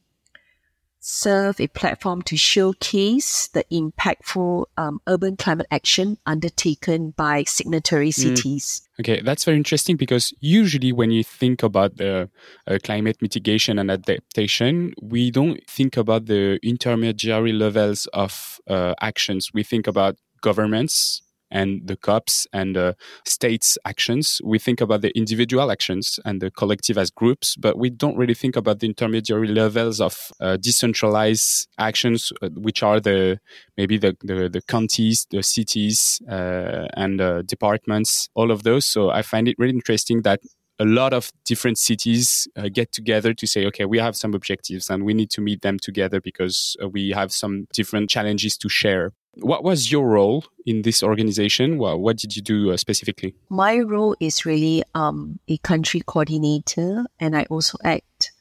serve 1.07 1.57
a 1.61 1.67
platform 1.67 2.21
to 2.21 2.35
showcase 2.35 3.47
the 3.53 3.63
impactful 3.71 4.65
um, 4.75 4.99
urban 5.07 5.37
climate 5.37 5.65
action 5.71 6.17
undertaken 6.25 7.11
by 7.11 7.43
signatory 7.45 8.09
mm. 8.09 8.13
cities. 8.13 8.81
Mm. 8.81 8.99
Okay, 8.99 9.21
that's 9.21 9.45
very 9.45 9.55
interesting 9.55 9.95
because 9.95 10.33
usually 10.41 10.91
when 10.91 11.11
you 11.11 11.23
think 11.23 11.63
about 11.63 11.95
the 11.95 12.29
uh, 12.67 12.77
climate 12.83 13.21
mitigation 13.21 13.79
and 13.79 13.89
adaptation, 13.89 14.93
we 15.01 15.31
don't 15.31 15.61
think 15.69 15.95
about 15.95 16.25
the 16.25 16.59
intermediary 16.61 17.53
levels 17.53 18.07
of 18.07 18.59
uh, 18.67 18.93
actions. 18.99 19.51
We 19.53 19.63
think 19.63 19.87
about 19.87 20.17
governments 20.41 21.21
and 21.51 21.82
the 21.86 21.96
COPs 21.96 22.48
and 22.54 22.75
the 22.75 22.96
states' 23.25 23.77
actions. 23.86 24.42
We 24.44 24.60
think 24.60 24.82
about 24.82 25.01
the 25.01 25.16
individual 25.18 25.72
actions 25.72 26.20
and 26.25 26.42
the 26.42 26.51
collective 26.51 26.98
as 26.98 27.10
groups, 27.10 27.56
but 27.56 27.77
we 27.77 27.89
don't 27.89 28.18
really 28.18 28.34
think 28.34 28.56
about 28.56 28.80
the 28.80 28.88
intermediary 28.88 29.48
levels 29.48 30.01
of 30.01 30.32
uh, 30.39 30.58
decentralized 30.58 31.68
actions, 31.77 32.32
uh, 32.42 32.50
which 32.50 32.84
are 32.84 33.00
the 33.00 33.39
maybe 33.77 33.98
the, 33.98 34.16
the, 34.22 34.50
the 34.50 34.62
counties, 34.62 35.27
the 35.32 35.44
cities, 35.44 36.22
uh, 36.30 36.88
and 36.96 37.48
departments, 37.48 38.30
all 38.36 38.51
of 38.51 38.63
those. 38.63 38.86
So 38.86 39.10
I 39.10 39.22
find 39.22 39.48
it 39.48 39.56
really 39.58 39.74
interesting 39.74 40.22
that 40.24 40.39
a 40.80 40.86
lot 40.86 41.13
of 41.13 41.32
different 41.46 41.77
cities 41.77 42.48
uh, 42.56 42.70
get 42.72 42.92
together 42.92 43.34
to 43.34 43.48
say, 43.48 43.66
okay, 43.66 43.86
we 43.86 43.98
have 43.98 44.16
some 44.16 44.34
objectives 44.34 44.89
and 44.89 45.04
we 45.04 45.13
need 45.13 45.30
to 45.32 45.42
meet 45.42 45.62
them 45.62 45.80
together 45.80 46.22
because 46.22 46.75
uh, 46.82 46.88
we 46.88 47.10
have 47.12 47.32
some 47.32 47.68
different 47.74 48.10
challenges 48.10 48.58
to 48.58 48.70
share. 48.70 49.13
What 49.41 49.63
was 49.63 49.91
your 49.91 50.08
role 50.08 50.46
in 50.65 50.82
this 50.82 51.03
organization? 51.03 51.77
Well, 51.77 52.00
what 52.00 52.17
did 52.17 52.36
you 52.36 52.41
do 52.41 52.72
uh, 52.72 52.77
specifically? 52.77 53.36
My 53.50 53.77
role 53.79 54.15
is 54.20 54.46
really 54.46 54.84
um, 54.96 55.39
a 55.48 55.58
country 55.58 56.01
coordinator, 56.06 57.06
and 57.20 57.36
I 57.36 57.44
also 57.50 57.77
act 57.84 58.32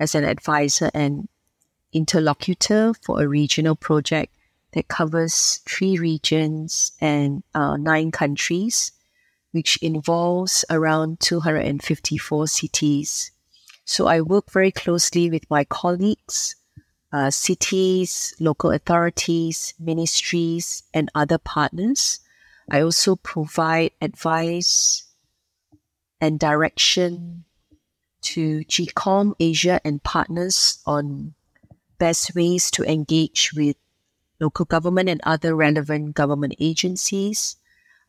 as 0.00 0.14
an 0.14 0.24
advisor 0.24 0.90
and 0.94 1.28
interlocutor 1.92 2.94
for 3.02 3.22
a 3.22 3.28
regional 3.28 3.76
project 3.76 4.34
that 4.72 4.88
covers 4.88 5.60
three 5.66 5.98
regions 5.98 6.92
and 7.00 7.42
uh, 7.54 7.76
nine 7.76 8.10
countries, 8.10 8.92
which 9.52 9.78
involves 9.82 10.64
around 10.70 11.20
254 11.20 12.46
cities. 12.46 13.30
So 13.84 14.06
I 14.06 14.20
work 14.20 14.50
very 14.50 14.72
closely 14.72 15.30
with 15.30 15.48
my 15.48 15.64
colleagues 15.64 16.56
uh, 17.12 17.30
cities, 17.30 18.34
local 18.40 18.70
authorities, 18.70 19.74
ministries, 19.78 20.82
and 20.92 21.10
other 21.14 21.38
partners. 21.38 22.20
I 22.70 22.80
also 22.80 23.16
provide 23.16 23.92
advice 24.00 25.04
and 26.20 26.38
direction 26.38 27.44
to 28.22 28.64
GCOM 28.64 29.34
Asia 29.38 29.80
and 29.84 30.02
partners 30.02 30.82
on 30.84 31.34
best 31.98 32.34
ways 32.34 32.70
to 32.72 32.82
engage 32.82 33.52
with 33.54 33.76
local 34.40 34.64
government 34.64 35.08
and 35.08 35.20
other 35.24 35.54
relevant 35.54 36.14
government 36.14 36.54
agencies. 36.58 37.56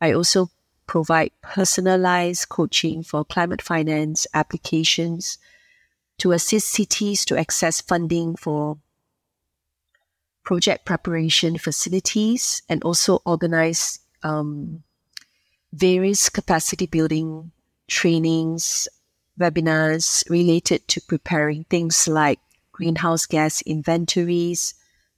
I 0.02 0.12
also 0.12 0.50
provide 0.88 1.32
personalized 1.42 2.50
coaching 2.50 3.04
for 3.04 3.24
climate 3.26 3.62
finance 3.62 4.26
applications 4.34 5.38
to 6.18 6.32
assist 6.32 6.68
cities 6.70 7.26
to 7.26 7.38
access 7.38 7.80
funding 7.82 8.36
for 8.36 8.78
project 10.48 10.86
preparation 10.86 11.58
facilities 11.58 12.62
and 12.70 12.82
also 12.86 13.20
organize 13.26 14.00
um, 14.24 14.82
various 15.74 16.30
capacity 16.30 16.86
building 16.86 17.52
trainings, 17.90 18.88
webinars 19.38 20.24
related 20.30 20.88
to 20.88 21.02
preparing 21.02 21.66
things 21.66 22.08
like 22.08 22.40
greenhouse 22.72 23.26
gas 23.26 23.62
inventories, 23.64 24.74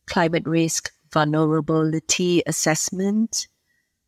climate 0.07 0.47
risk 0.47 0.91
vulnerability 1.13 2.41
assessment, 2.47 3.45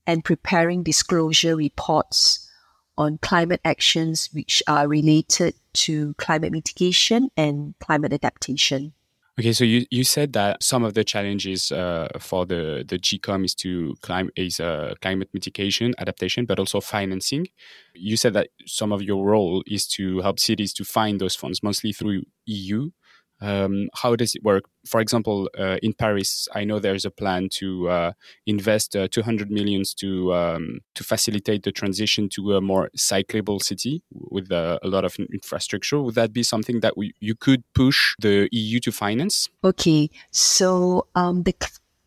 and 0.07 0.25
preparing 0.25 0.81
disclosure 0.81 1.55
reports 1.55 2.49
on 2.97 3.19
climate 3.19 3.61
actions 3.63 4.27
which 4.33 4.63
are 4.67 4.87
related 4.87 5.53
to 5.73 6.15
climate 6.15 6.51
mitigation 6.51 7.29
and 7.37 7.75
climate 7.79 8.11
adaptation. 8.11 8.93
Okay, 9.39 9.53
so 9.53 9.63
you, 9.63 9.85
you 9.89 10.03
said 10.03 10.33
that 10.33 10.61
some 10.61 10.83
of 10.83 10.93
the 10.93 11.05
challenges 11.05 11.71
uh, 11.71 12.09
for 12.19 12.45
the, 12.45 12.83
the 12.87 12.99
GCOM 12.99 13.45
is 13.45 13.55
to 13.55 13.95
climb 14.01 14.29
is 14.35 14.59
uh, 14.59 14.93
climate 15.01 15.29
mitigation, 15.33 15.93
adaptation, 15.97 16.45
but 16.45 16.59
also 16.59 16.81
financing. 16.81 17.47
You 17.95 18.17
said 18.17 18.33
that 18.33 18.49
some 18.65 18.91
of 18.91 19.01
your 19.01 19.25
role 19.25 19.63
is 19.65 19.87
to 19.95 20.19
help 20.19 20.37
cities 20.39 20.73
to 20.73 20.83
find 20.83 21.19
those 21.19 21.35
funds, 21.35 21.63
mostly 21.63 21.93
through 21.93 22.23
EU. 22.45 22.91
Um, 23.41 23.89
how 23.95 24.15
does 24.15 24.35
it 24.35 24.43
work? 24.43 24.65
For 24.85 25.01
example, 25.01 25.49
uh, 25.57 25.77
in 25.81 25.93
Paris, 25.93 26.47
I 26.53 26.63
know 26.63 26.79
there's 26.79 27.05
a 27.05 27.11
plan 27.11 27.49
to 27.53 27.89
uh, 27.89 28.11
invest 28.45 28.95
uh, 28.95 29.07
200 29.09 29.49
millions 29.49 29.93
to 29.95 30.33
um, 30.33 30.81
to 30.95 31.03
facilitate 31.03 31.63
the 31.63 31.71
transition 31.71 32.29
to 32.29 32.55
a 32.55 32.61
more 32.61 32.89
cyclable 32.97 33.61
city 33.61 34.03
with 34.11 34.51
uh, 34.51 34.79
a 34.83 34.87
lot 34.87 35.05
of 35.05 35.15
infrastructure. 35.33 36.01
Would 36.01 36.15
that 36.15 36.33
be 36.33 36.43
something 36.43 36.81
that 36.81 36.97
we, 36.97 37.13
you 37.19 37.35
could 37.35 37.63
push 37.73 38.15
the 38.19 38.47
EU 38.51 38.79
to 38.81 38.91
finance? 38.91 39.49
Okay, 39.63 40.09
so 40.31 41.07
um, 41.15 41.43
the 41.43 41.55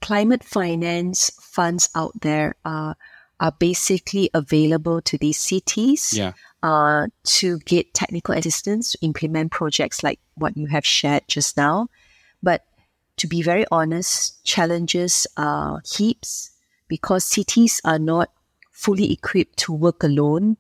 climate 0.01 0.45
finance 0.45 1.31
funds 1.41 1.89
out 1.95 2.13
there 2.21 2.55
are 2.65 2.97
are 3.41 3.53
basically 3.59 4.31
available 4.33 5.01
to 5.03 5.19
these 5.19 5.39
cities 5.39 6.17
yeah. 6.17 6.33
Uh, 6.65 7.09
to 7.25 7.59
get 7.61 7.93
technical 7.93 8.35
assistance 8.35 8.93
to 8.93 8.99
implement 9.03 9.53
projects 9.53 10.03
like 10.03 10.19
what 10.37 10.57
you 10.57 10.67
have 10.67 10.85
shared 10.85 11.23
just 11.29 11.59
now. 11.59 11.89
But 12.43 12.65
to 13.19 13.27
be 13.27 13.43
very 13.43 13.67
honest, 13.71 14.43
challenges 14.45 15.27
are 15.37 15.83
heaps 15.85 16.53
because 16.89 17.23
cities 17.23 17.83
are 17.85 17.99
not 17.99 18.31
fully 18.71 19.13
equipped 19.13 19.59
to 19.59 19.75
work 19.75 20.03
alone 20.03 20.57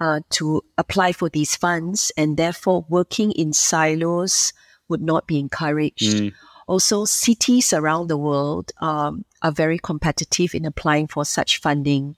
uh, 0.00 0.20
to 0.30 0.64
apply 0.78 1.12
for 1.12 1.28
these 1.28 1.54
funds, 1.54 2.10
and 2.16 2.36
therefore 2.36 2.84
working 2.88 3.30
in 3.30 3.52
silos 3.52 4.52
would 4.88 5.00
not 5.00 5.28
be 5.28 5.38
encouraged. 5.38 6.16
Mm. 6.16 6.32
Also, 6.66 7.04
cities 7.04 7.72
around 7.72 8.08
the 8.08 8.16
world 8.18 8.72
um, 8.80 9.24
are 9.42 9.52
very 9.52 9.78
competitive 9.78 10.56
in 10.56 10.64
applying 10.64 11.06
for 11.06 11.24
such 11.24 11.60
funding. 11.60 12.16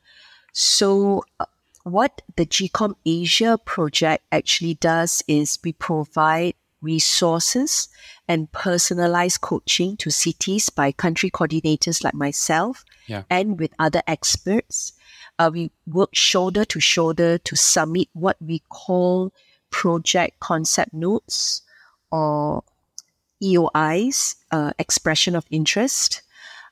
So, 0.54 1.25
uh, 1.38 1.44
what 1.90 2.23
the 2.37 2.47
GCOM 2.47 2.95
Asia 3.04 3.59
project 3.64 4.25
actually 4.30 4.75
does 4.75 5.23
is 5.26 5.59
we 5.64 5.73
provide 5.73 6.54
resources 6.80 7.88
and 8.28 8.50
personalized 8.52 9.40
coaching 9.40 9.97
to 9.97 10.11
cities 10.11 10.68
by 10.68 10.92
country 10.92 11.30
coordinators 11.30 12.04
like 12.04 12.14
myself 12.14 12.85
yeah. 13.07 13.23
and 13.30 13.59
with 13.59 13.73
other 13.78 14.02
experts. 14.07 14.92
Uh, 15.38 15.50
we 15.52 15.71
work 15.87 16.14
shoulder 16.14 16.64
to 16.64 16.80
shoulder 16.80 17.38
to 17.38 17.57
submit 17.57 18.09
what 18.12 18.37
we 18.40 18.61
call 18.68 19.33
project 19.71 20.38
concept 20.40 20.92
notes 20.92 21.62
or 22.11 22.62
EOIs, 23.42 24.37
uh, 24.50 24.73
expression 24.78 25.37
of 25.37 25.47
interest. 25.50 26.23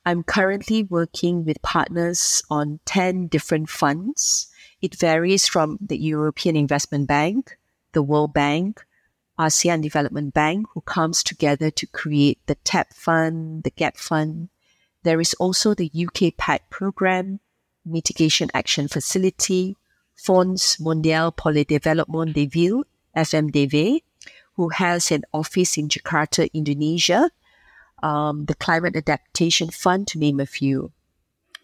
I'm 0.04 0.22
currently 0.22 0.84
working 0.84 1.44
with 1.44 1.62
partners 1.62 2.42
on 2.50 2.80
10 2.84 3.26
different 3.26 3.68
funds. 3.68 4.48
It 4.82 4.94
varies 4.94 5.46
from 5.46 5.78
the 5.80 5.96
European 5.96 6.56
Investment 6.56 7.06
Bank, 7.06 7.58
the 7.92 8.02
World 8.02 8.32
Bank, 8.32 8.84
Asian 9.40 9.80
Development 9.80 10.32
Bank, 10.32 10.66
who 10.72 10.80
comes 10.82 11.22
together 11.22 11.70
to 11.70 11.86
create 11.86 12.38
the 12.46 12.56
TAP 12.56 12.92
Fund, 12.92 13.64
the 13.64 13.70
GAP 13.70 13.96
Fund. 13.96 14.48
There 15.02 15.20
is 15.20 15.34
also 15.34 15.74
the 15.74 15.90
UK 15.94 16.36
PAC 16.36 16.68
program, 16.70 17.40
Mitigation 17.84 18.50
Action 18.52 18.88
Facility, 18.88 19.76
Fonds 20.14 20.78
Mondial 20.78 21.34
pour 21.36 21.52
le 21.52 21.64
Développement 21.64 22.32
des 22.32 22.46
Villes, 22.46 22.84
FMDV, 23.14 24.02
who 24.54 24.70
has 24.70 25.10
an 25.10 25.24
office 25.32 25.76
in 25.76 25.88
Jakarta, 25.88 26.50
Indonesia, 26.52 27.30
um, 28.02 28.46
the 28.46 28.54
Climate 28.54 28.96
Adaptation 28.96 29.70
Fund, 29.70 30.06
to 30.08 30.18
name 30.18 30.40
a 30.40 30.46
few. 30.46 30.92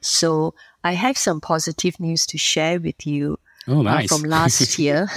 So 0.00 0.54
I 0.84 0.92
have 0.92 1.16
some 1.16 1.40
positive 1.40 1.98
news 2.00 2.26
to 2.26 2.38
share 2.38 2.80
with 2.80 3.06
you 3.06 3.38
oh, 3.68 3.80
uh, 3.80 3.82
nice. 3.82 4.10
uh, 4.10 4.16
from 4.16 4.28
last 4.28 4.78
year 4.78 5.08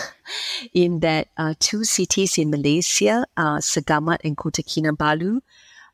in 0.74 1.00
that 1.00 1.30
uh, 1.38 1.56
two 1.60 1.84
cities 1.84 2.38
in 2.38 2.50
Malaysia, 2.52 3.26
uh, 3.38 3.58
Segamat 3.58 4.20
and 4.24 4.38
Kota 4.38 4.62
Kinabalu, 4.62 5.42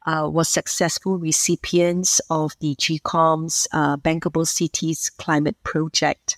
uh, 0.05 0.27
was 0.31 0.49
successful 0.49 1.17
recipients 1.17 2.19
of 2.29 2.53
the 2.59 2.75
GCOM's 2.75 3.67
uh, 3.71 3.97
Bankable 3.97 4.47
Cities 4.47 5.09
Climate 5.09 5.57
Project 5.63 6.37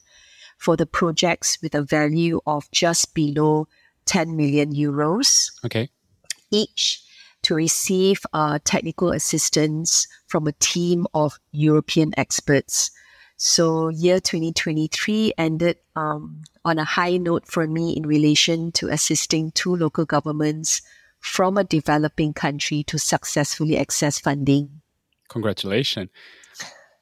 for 0.58 0.76
the 0.76 0.86
projects 0.86 1.58
with 1.62 1.76
a 1.76 1.82
value 1.82 2.40
of 2.46 2.70
just 2.72 3.14
below 3.14 3.68
10 4.06 4.36
million 4.36 4.74
euros. 4.74 5.52
Okay. 5.66 5.90
Each 6.52 7.02
to 7.44 7.56
receive 7.56 8.22
uh, 8.34 8.60
technical 8.64 9.12
assistance 9.12 10.08
from 10.28 10.48
a 10.48 10.54
team 10.54 11.06
of 11.14 11.40
European 11.52 12.14
experts. 12.18 12.92
So 13.46 13.90
year 13.90 14.22
2023 14.22 15.34
ended 15.38 15.76
um, 15.98 16.44
on 16.64 16.80
a 16.80 16.86
high 16.86 17.18
note 17.18 17.46
for 17.46 17.68
me 17.68 17.92
in 17.92 18.08
relation 18.08 18.72
to 18.72 18.88
assisting 18.88 19.52
two 19.52 19.76
local 19.76 20.06
governments 20.06 20.82
from 21.20 21.58
a 21.58 21.66
developing 21.66 22.32
country 22.32 22.84
to 22.84 22.98
successfully 22.98 23.76
access 23.76 24.18
funding. 24.18 24.80
Congratulations. 25.28 26.10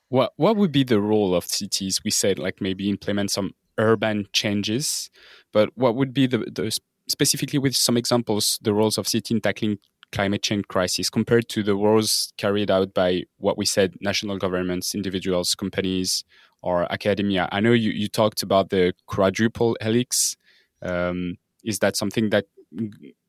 What 0.09 0.33
what 0.35 0.55
would 0.55 0.71
be 0.71 0.83
the 0.83 0.99
role 0.99 1.35
of 1.35 1.45
cities? 1.45 2.01
We 2.03 2.09
said 2.09 2.39
like 2.39 2.59
maybe 2.59 2.89
implement 2.89 3.29
some 3.29 3.51
urban 3.77 4.25
changes, 4.33 5.11
but 5.53 5.69
what 5.75 5.95
would 5.95 6.11
be 6.11 6.25
the, 6.25 6.39
the 6.39 6.75
specifically 7.07 7.59
with 7.59 7.75
some 7.75 7.97
examples, 7.97 8.57
the 8.63 8.73
roles 8.73 8.97
of 8.97 9.07
city 9.07 9.35
in 9.35 9.41
tackling 9.41 9.77
climate 10.11 10.43
change 10.43 10.67
crisis 10.67 11.09
compared 11.09 11.47
to 11.49 11.63
the 11.63 11.75
wars 11.75 12.33
carried 12.37 12.69
out 12.69 12.93
by 12.93 13.23
what 13.37 13.57
we 13.57 13.65
said 13.65 13.95
national 14.01 14.37
governments, 14.37 14.93
individuals, 14.93 15.55
companies, 15.55 16.23
or 16.61 16.91
academia. 16.91 17.49
I 17.51 17.59
know 17.59 17.71
you, 17.71 17.91
you 17.91 18.07
talked 18.07 18.43
about 18.43 18.69
the 18.69 18.93
quadruple 19.07 19.77
helix. 19.81 20.35
Um, 20.81 21.37
is 21.63 21.79
that 21.79 21.95
something 21.95 22.29
that 22.29 22.45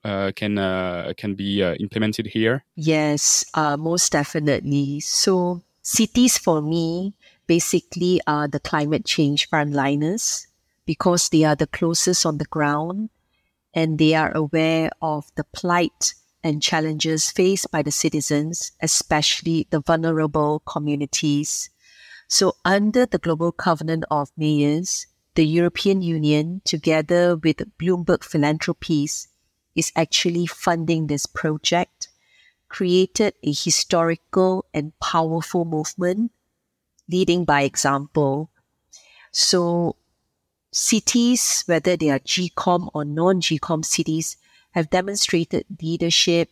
uh, 0.04 0.32
can 0.34 0.58
uh, 0.58 1.12
can 1.16 1.34
be 1.34 1.62
uh, 1.62 1.74
implemented 1.74 2.26
here? 2.26 2.64
Yes, 2.76 3.44
uh, 3.54 3.76
most 3.76 4.12
definitely. 4.12 5.00
So 5.00 5.62
cities 5.82 6.38
for 6.38 6.60
me 6.62 7.14
basically 7.46 8.20
are 8.26 8.48
the 8.48 8.60
climate 8.60 9.04
change 9.04 9.48
frontliners 9.50 10.46
because 10.86 11.28
they 11.28 11.44
are 11.44 11.56
the 11.56 11.66
closest 11.66 12.24
on 12.24 12.38
the 12.38 12.44
ground 12.46 13.10
and 13.74 13.98
they 13.98 14.14
are 14.14 14.32
aware 14.36 14.90
of 15.00 15.26
the 15.36 15.44
plight 15.44 16.14
and 16.44 16.62
challenges 16.62 17.30
faced 17.30 17.70
by 17.70 17.82
the 17.82 17.90
citizens, 17.90 18.72
especially 18.80 19.66
the 19.70 19.80
vulnerable 19.80 20.60
communities. 20.60 21.70
So 22.28 22.56
under 22.64 23.06
the 23.06 23.18
Global 23.18 23.52
Covenant 23.52 24.04
of 24.10 24.30
Mayors, 24.36 25.06
the 25.34 25.46
European 25.46 26.02
Union, 26.02 26.60
together 26.64 27.36
with 27.36 27.76
Bloomberg 27.78 28.24
Philanthropies, 28.24 29.28
is 29.74 29.92
actually 29.96 30.46
funding 30.46 31.06
this 31.06 31.26
project, 31.26 32.08
created 32.68 33.34
a 33.42 33.52
historical 33.52 34.64
and 34.74 34.98
powerful 34.98 35.64
movement, 35.64 36.32
leading 37.10 37.44
by 37.44 37.62
example. 37.62 38.50
So 39.30 39.96
cities, 40.70 41.64
whether 41.66 41.96
they 41.96 42.10
are 42.10 42.18
GCOM 42.18 42.90
or 42.94 43.04
non-GCOM 43.04 43.84
cities, 43.84 44.36
have 44.72 44.90
demonstrated 44.90 45.64
leadership, 45.80 46.50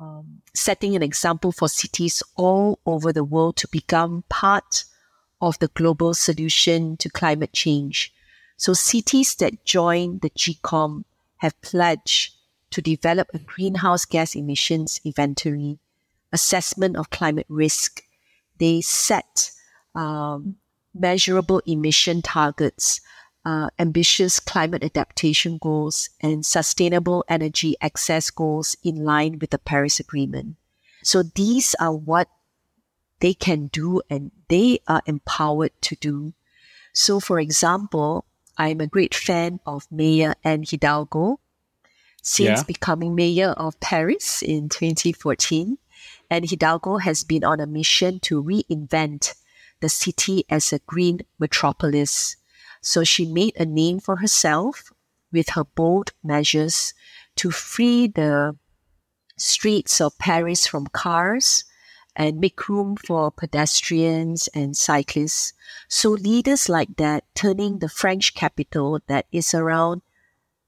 um, 0.00 0.42
setting 0.54 0.96
an 0.96 1.02
example 1.02 1.52
for 1.52 1.68
cities 1.68 2.22
all 2.36 2.78
over 2.86 3.12
the 3.12 3.24
world 3.24 3.56
to 3.56 3.68
become 3.68 4.24
part 4.28 4.84
of 5.40 5.58
the 5.58 5.68
global 5.68 6.14
solution 6.14 6.96
to 6.96 7.08
climate 7.08 7.52
change. 7.52 8.12
So 8.56 8.72
cities 8.72 9.34
that 9.36 9.64
join 9.64 10.20
the 10.20 10.30
GCOM 10.30 11.04
have 11.38 11.60
pledged 11.62 12.34
to 12.70 12.80
develop 12.80 13.28
a 13.34 13.38
greenhouse 13.38 14.04
gas 14.04 14.34
emissions 14.34 15.00
inventory, 15.04 15.78
assessment 16.32 16.96
of 16.96 17.10
climate 17.10 17.46
risk. 17.48 18.02
They 18.58 18.80
set 18.80 19.50
um, 19.94 20.56
measurable 20.94 21.60
emission 21.66 22.22
targets 22.22 23.00
uh, 23.44 23.68
ambitious 23.78 24.38
climate 24.38 24.84
adaptation 24.84 25.58
goals 25.58 26.10
and 26.20 26.46
sustainable 26.46 27.24
energy 27.28 27.76
access 27.80 28.30
goals 28.30 28.76
in 28.84 29.04
line 29.04 29.38
with 29.40 29.50
the 29.50 29.58
Paris 29.58 29.98
Agreement. 29.98 30.56
So 31.02 31.22
these 31.22 31.74
are 31.80 31.94
what 31.94 32.28
they 33.20 33.34
can 33.34 33.66
do 33.68 34.02
and 34.08 34.30
they 34.48 34.80
are 34.86 35.02
empowered 35.06 35.72
to 35.82 35.96
do. 35.96 36.34
So 36.92 37.20
for 37.20 37.40
example, 37.40 38.24
I'm 38.56 38.80
a 38.80 38.86
great 38.86 39.14
fan 39.14 39.60
of 39.66 39.86
Mayor 39.90 40.34
Anne 40.44 40.64
Hidalgo. 40.68 41.40
Since 42.24 42.60
yeah. 42.60 42.62
becoming 42.62 43.16
mayor 43.16 43.50
of 43.50 43.80
Paris 43.80 44.42
in 44.42 44.68
2014, 44.68 45.78
Anne 46.30 46.44
Hidalgo 46.44 46.98
has 46.98 47.24
been 47.24 47.42
on 47.42 47.58
a 47.58 47.66
mission 47.66 48.20
to 48.20 48.40
reinvent 48.40 49.34
the 49.80 49.88
city 49.88 50.44
as 50.48 50.72
a 50.72 50.78
green 50.80 51.22
metropolis 51.40 52.36
so 52.82 53.04
she 53.04 53.24
made 53.24 53.54
a 53.56 53.64
name 53.64 54.00
for 54.00 54.16
herself 54.16 54.92
with 55.32 55.50
her 55.50 55.64
bold 55.64 56.12
measures 56.22 56.92
to 57.36 57.50
free 57.50 58.06
the 58.08 58.54
streets 59.38 60.00
of 60.00 60.18
Paris 60.18 60.66
from 60.66 60.86
cars 60.88 61.64
and 62.14 62.38
make 62.38 62.68
room 62.68 62.96
for 62.96 63.30
pedestrians 63.30 64.48
and 64.48 64.76
cyclists. 64.76 65.54
So 65.88 66.10
leaders 66.10 66.68
like 66.68 66.96
that 66.96 67.24
turning 67.34 67.78
the 67.78 67.88
French 67.88 68.34
capital 68.34 69.00
that 69.06 69.26
is 69.32 69.54
around, 69.54 70.02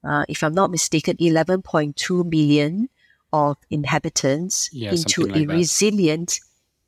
uh, 0.03 0.25
if 0.27 0.41
I'm 0.41 0.55
not 0.55 0.71
mistaken, 0.71 1.17
11.2 1.17 2.25
million 2.31 2.89
of 3.31 3.57
inhabitants 3.69 4.69
Yeah, 4.73 4.91
into 4.91 5.25
like 5.27 5.35
a 5.35 5.45
that. 5.45 5.53
resilient 5.53 6.39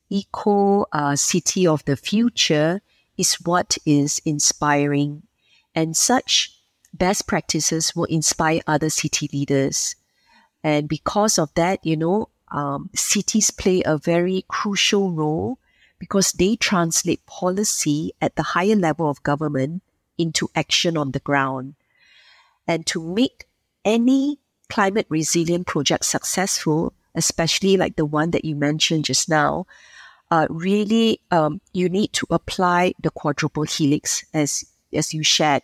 eco 0.10 0.86
uh, 0.92 1.16
city 1.16 1.68
of 1.68 1.84
the 1.86 1.98
future 1.98 2.82
is 3.18 3.36
what 3.36 3.78
is 3.86 4.22
inspiring. 4.26 5.24
And 5.76 5.96
such 5.96 6.54
best 6.94 7.28
practices 7.28 7.96
will 7.96 8.06
inspire 8.06 8.62
other 8.68 8.90
city 8.90 9.30
leaders. 9.32 9.96
And 10.64 10.88
because 10.88 11.38
of 11.38 11.54
that, 11.56 11.86
you 11.86 11.98
know, 11.98 12.30
um, 12.52 12.90
cities 12.96 13.52
play 13.52 13.84
a 13.86 13.98
very 13.98 14.46
crucial 14.48 15.12
role 15.12 15.60
because 16.00 16.32
they 16.34 16.56
translate 16.56 17.26
policy 17.26 18.14
at 18.22 18.36
the 18.36 18.44
higher 18.44 18.76
level 18.76 19.10
of 19.10 19.24
government 19.24 19.84
into 20.18 20.50
action 20.56 20.98
on 20.98 21.12
the 21.12 21.20
ground. 21.20 21.76
And 22.68 22.86
to 22.88 23.02
make 23.02 23.46
any 23.86 24.40
climate 24.70 25.08
resilient 25.10 25.68
project 25.68 26.06
successful, 26.06 26.94
especially 27.16 27.78
like 27.78 27.96
the 27.96 28.06
one 28.06 28.32
that 28.32 28.46
you 28.46 28.56
mentioned 28.56 29.06
just 29.06 29.30
now, 29.30 29.66
uh, 30.32 30.48
really 30.50 31.22
um, 31.32 31.62
you 31.74 31.90
need 31.90 32.14
to 32.14 32.28
apply 32.30 32.94
the 33.02 33.12
quadruple 33.12 33.64
helix 33.64 34.26
as 34.34 34.64
as 34.94 35.14
you 35.14 35.24
shared, 35.24 35.64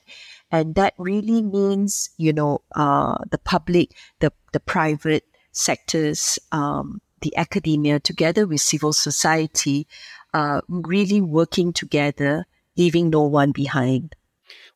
and 0.52 0.76
that 0.76 0.94
really 0.98 1.42
means 1.42 2.10
you 2.18 2.34
know 2.34 2.62
uh, 2.76 3.18
the 3.32 3.38
public, 3.38 3.92
the 4.20 4.32
the 4.52 4.60
private 4.60 5.26
sectors, 5.52 6.40
um, 6.52 7.02
the 7.22 7.36
academia, 7.38 8.00
together 8.00 8.48
with 8.48 8.62
civil 8.62 8.94
society, 8.94 9.88
uh, 10.34 10.62
really 10.68 11.22
working 11.22 11.74
together, 11.74 12.46
leaving 12.78 13.10
no 13.10 13.24
one 13.24 13.52
behind. 13.52 14.16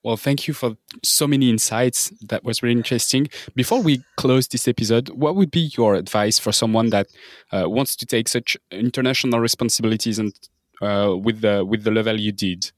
Well, 0.08 0.15
thank 0.15 0.48
you 0.48 0.54
for 0.54 0.78
so 1.04 1.28
many 1.28 1.50
insights. 1.50 2.13
That 2.22 2.46
was 2.46 2.63
really 2.63 2.78
interesting. 2.78 3.28
Before 3.56 3.82
we 3.82 4.06
close 4.15 4.48
this 4.48 4.65
episode, 4.65 5.10
what 5.10 5.36
would 5.36 5.52
be 5.52 5.70
your 5.76 5.96
advice 5.96 6.39
for 6.39 6.54
someone 6.54 6.91
that 6.91 7.08
uh, 7.52 7.65
wants 7.67 7.93
to 7.98 8.06
take 8.06 8.30
such 8.30 8.56
international 8.72 9.41
responsibilities 9.41 10.17
and 10.17 10.34
uh, 10.82 11.13
with 11.13 11.41
the 11.41 11.65
with 11.65 11.84
the 11.84 11.91
level 11.91 12.17
you 12.17 12.32
did? 12.32 12.72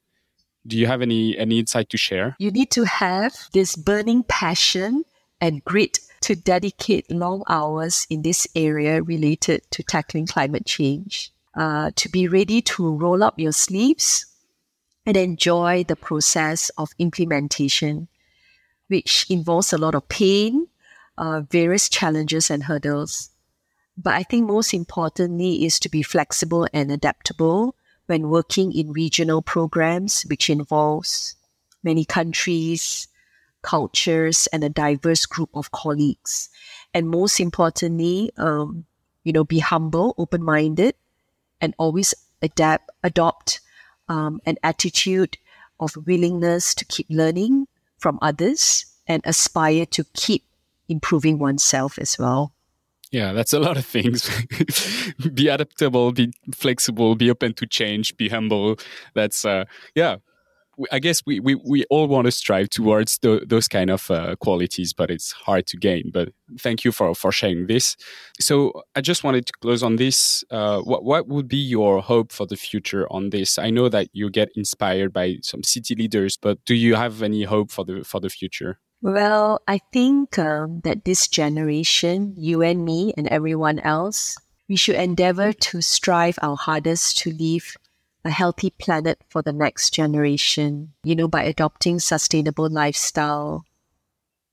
Do 0.65 0.75
you 0.75 0.87
have 0.87 1.03
any 1.03 1.37
any 1.37 1.59
insight 1.59 1.91
to 1.91 1.97
share? 1.97 2.35
You 2.39 2.49
need 2.49 2.71
to 2.71 2.85
have 2.85 3.35
this 3.53 3.75
burning 3.75 4.23
passion 4.23 5.05
and 5.39 5.63
grit 5.63 5.99
to 6.21 6.35
dedicate 6.35 7.11
long 7.11 7.43
hours 7.47 8.07
in 8.09 8.23
this 8.23 8.47
area 8.55 9.03
related 9.03 9.69
to 9.69 9.83
tackling 9.83 10.25
climate 10.25 10.65
change. 10.65 11.31
Uh, 11.55 11.91
to 11.95 12.09
be 12.09 12.27
ready 12.27 12.59
to 12.61 12.91
roll 12.95 13.21
up 13.21 13.37
your 13.37 13.51
sleeves 13.51 14.25
and 15.09 15.17
enjoy 15.17 15.83
the 15.83 15.95
process 15.95 16.69
of 16.77 16.91
implementation, 16.99 18.07
which 18.89 19.25
involves 19.27 19.73
a 19.73 19.77
lot 19.79 19.95
of 19.95 20.07
pain, 20.07 20.67
uh, 21.17 21.41
various 21.49 21.89
challenges 21.89 22.51
and 22.51 22.65
hurdles. 22.65 23.31
But 23.97 24.13
I 24.13 24.21
think 24.21 24.45
most 24.45 24.71
importantly 24.71 25.65
is 25.65 25.79
to 25.79 25.89
be 25.89 26.03
flexible 26.03 26.67
and 26.73 26.91
adaptable 26.91 27.75
when 28.05 28.29
working 28.29 28.71
in 28.71 28.91
regional 28.91 29.41
programs, 29.41 30.21
which 30.29 30.47
involves 30.47 31.35
many 31.83 32.05
countries, 32.05 33.07
cultures, 33.63 34.47
and 34.53 34.63
a 34.63 34.69
diverse 34.69 35.25
group 35.25 35.49
of 35.55 35.71
colleagues. 35.71 36.49
And 36.93 37.09
most 37.09 37.39
importantly, 37.39 38.29
um, 38.37 38.85
you 39.23 39.33
know, 39.33 39.43
be 39.43 39.57
humble, 39.57 40.13
open-minded, 40.19 40.93
and 41.59 41.73
always 41.79 42.13
adapt, 42.43 42.91
adopt 43.03 43.61
um, 44.09 44.41
an 44.45 44.57
attitude 44.63 45.37
of 45.79 45.95
willingness 46.05 46.75
to 46.75 46.85
keep 46.85 47.07
learning 47.09 47.67
from 47.97 48.19
others 48.21 48.85
and 49.07 49.21
aspire 49.25 49.85
to 49.85 50.03
keep 50.13 50.43
improving 50.89 51.39
oneself 51.39 51.97
as 51.99 52.17
well. 52.19 52.53
Yeah, 53.11 53.33
that's 53.33 53.53
a 53.53 53.59
lot 53.59 53.77
of 53.77 53.85
things. 53.85 54.29
be 55.33 55.47
adaptable, 55.47 56.11
be 56.11 56.31
flexible, 56.53 57.15
be 57.15 57.31
open 57.31 57.53
to 57.55 57.65
change, 57.65 58.15
be 58.17 58.29
humble. 58.29 58.77
That's 59.15 59.45
uh, 59.45 59.65
yeah. 59.95 60.17
I 60.91 60.99
guess 60.99 61.21
we, 61.25 61.39
we, 61.39 61.55
we 61.55 61.85
all 61.89 62.07
want 62.07 62.25
to 62.25 62.31
strive 62.31 62.69
towards 62.69 63.19
those 63.21 63.67
kind 63.67 63.89
of 63.89 64.09
uh, 64.09 64.35
qualities, 64.37 64.93
but 64.93 65.11
it's 65.11 65.31
hard 65.31 65.67
to 65.67 65.77
gain. 65.77 66.11
But 66.13 66.29
thank 66.59 66.83
you 66.83 66.91
for, 66.91 67.13
for 67.15 67.31
sharing 67.31 67.67
this. 67.67 67.95
So 68.39 68.83
I 68.95 69.01
just 69.01 69.23
wanted 69.23 69.45
to 69.47 69.53
close 69.61 69.83
on 69.83 69.97
this. 69.97 70.43
Uh, 70.49 70.81
what, 70.81 71.03
what 71.03 71.27
would 71.27 71.47
be 71.47 71.57
your 71.57 72.01
hope 72.01 72.31
for 72.31 72.45
the 72.45 72.55
future 72.55 73.07
on 73.11 73.29
this? 73.29 73.57
I 73.59 73.69
know 73.69 73.89
that 73.89 74.09
you 74.13 74.29
get 74.29 74.49
inspired 74.55 75.13
by 75.13 75.37
some 75.41 75.63
city 75.63 75.95
leaders, 75.95 76.37
but 76.37 76.63
do 76.65 76.75
you 76.75 76.95
have 76.95 77.21
any 77.21 77.43
hope 77.43 77.71
for 77.71 77.85
the 77.85 78.03
for 78.03 78.19
the 78.19 78.29
future? 78.29 78.79
Well, 79.01 79.61
I 79.67 79.79
think 79.93 80.37
um, 80.37 80.81
that 80.83 81.05
this 81.05 81.27
generation, 81.27 82.33
you 82.37 82.61
and 82.61 82.83
me 82.83 83.13
and 83.15 83.27
everyone 83.27 83.79
else, 83.79 84.37
we 84.67 84.75
should 84.75 84.95
endeavor 84.95 85.53
to 85.53 85.81
strive 85.81 86.37
our 86.41 86.57
hardest 86.57 87.17
to 87.19 87.31
leave 87.31 87.77
a 88.25 88.29
healthy 88.29 88.69
planet 88.69 89.21
for 89.29 89.41
the 89.41 89.53
next 89.53 89.93
generation, 89.93 90.93
you 91.03 91.15
know, 91.15 91.27
by 91.27 91.43
adopting 91.43 91.99
sustainable 91.99 92.69
lifestyle, 92.69 93.65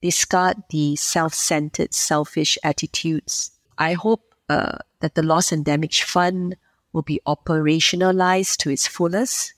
discard 0.00 0.62
the 0.70 0.94
self-centered, 0.96 1.92
selfish 1.92 2.58
attitudes. 2.62 3.50
I 3.76 3.94
hope 3.94 4.34
uh, 4.48 4.78
that 5.00 5.14
the 5.14 5.22
Loss 5.22 5.52
and 5.52 5.64
Damage 5.64 6.02
Fund 6.04 6.56
will 6.92 7.02
be 7.02 7.20
operationalized 7.26 8.56
to 8.58 8.70
its 8.70 8.86
fullest 8.86 9.54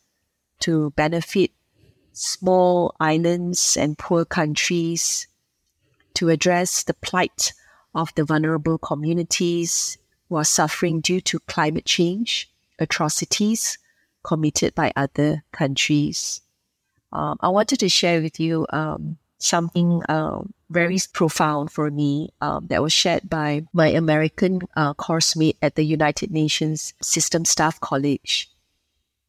to 0.60 0.90
benefit 0.90 1.50
small 2.12 2.96
islands 2.98 3.76
and 3.76 3.96
poor 3.98 4.24
countries, 4.24 5.28
to 6.14 6.30
address 6.30 6.82
the 6.82 6.94
plight 6.94 7.52
of 7.94 8.12
the 8.16 8.24
vulnerable 8.24 8.78
communities 8.78 9.98
who 10.28 10.36
are 10.36 10.44
suffering 10.44 11.00
due 11.00 11.20
to 11.20 11.38
climate 11.40 11.84
change, 11.84 12.50
atrocities, 12.78 13.78
committed 14.28 14.74
by 14.74 14.92
other 14.94 15.42
countries. 15.52 16.42
Um, 17.12 17.38
I 17.40 17.48
wanted 17.48 17.80
to 17.80 17.88
share 17.88 18.20
with 18.20 18.38
you 18.38 18.66
um, 18.68 19.16
something 19.38 20.02
uh, 20.06 20.42
very 20.68 20.98
profound 21.14 21.72
for 21.72 21.90
me 21.90 22.28
um, 22.42 22.66
that 22.68 22.82
was 22.82 22.92
shared 22.92 23.30
by 23.30 23.64
my 23.72 23.88
American 23.88 24.60
uh, 24.76 24.92
course 24.92 25.34
mate 25.34 25.56
at 25.62 25.76
the 25.76 25.82
United 25.82 26.30
Nations 26.30 26.92
System 27.00 27.46
Staff 27.46 27.80
College. 27.80 28.50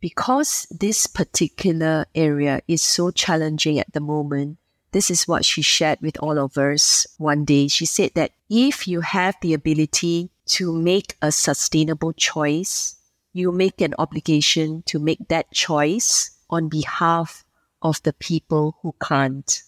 Because 0.01 0.67
this 0.67 1.07
particular 1.07 2.05
area 2.13 2.61
is 2.67 2.81
so 2.81 3.11
challenging 3.11 3.79
at 3.79 3.91
the 3.93 4.01
moment, 4.01 4.57
this 4.91 5.09
is 5.09 5.27
what 5.27 5.45
she 5.45 5.61
shared 5.61 5.99
with 6.01 6.17
all 6.19 6.37
of 6.37 6.57
us 6.57 7.07
one 7.17 7.45
day. 7.45 7.69
She 7.69 7.85
said 7.85 8.11
that 8.15 8.31
if 8.49 8.85
you 8.85 8.99
have 8.99 9.35
the 9.41 9.53
ability 9.53 10.29
to 10.57 10.73
make 10.73 11.15
a 11.21 11.31
sustainable 11.31 12.11
choice, 12.11 12.98
you 13.33 13.51
make 13.51 13.81
an 13.81 13.93
obligation 13.99 14.83
to 14.87 14.99
make 14.99 15.27
that 15.29 15.51
choice 15.51 16.31
on 16.49 16.69
behalf 16.69 17.43
of 17.81 18.01
the 18.03 18.13
people 18.13 18.77
who 18.81 18.93
can't. 19.01 19.63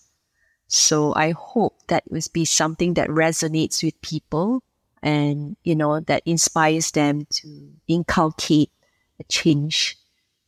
So 0.68 1.14
I 1.16 1.32
hope 1.32 1.76
that 1.88 2.04
will 2.10 2.22
be 2.34 2.46
something 2.46 2.94
that 2.96 3.10
resonates 3.10 3.84
with 3.84 4.00
people 4.02 4.64
and, 5.04 5.58
you 5.64 5.76
know, 5.76 6.00
that 6.02 6.24
inspires 6.26 6.92
them 6.92 7.28
to 7.32 7.72
inculcate 7.88 8.72
a 9.20 9.24
change 9.26 9.98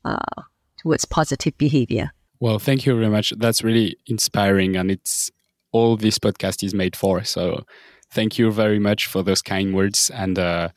uh, 0.06 0.43
towards 0.78 1.06
positive 1.06 1.58
behavior. 1.58 2.12
Well, 2.39 2.60
thank 2.60 2.86
you 2.86 2.95
very 2.95 3.10
much. 3.10 3.32
That's 3.38 3.63
really 3.63 3.95
inspiring, 4.08 4.76
and 4.76 4.91
it's 4.91 5.32
all 5.71 5.95
this 5.95 6.19
podcast 6.19 6.63
is 6.63 6.73
made 6.73 6.95
for. 6.95 7.23
So, 7.23 7.65
thank 8.13 8.38
you 8.38 8.52
very 8.52 8.80
much 8.80 9.08
for 9.08 9.23
those 9.23 9.41
kind 9.41 9.73
words. 9.73 10.10
And 10.12 10.38
uh, 10.39 10.69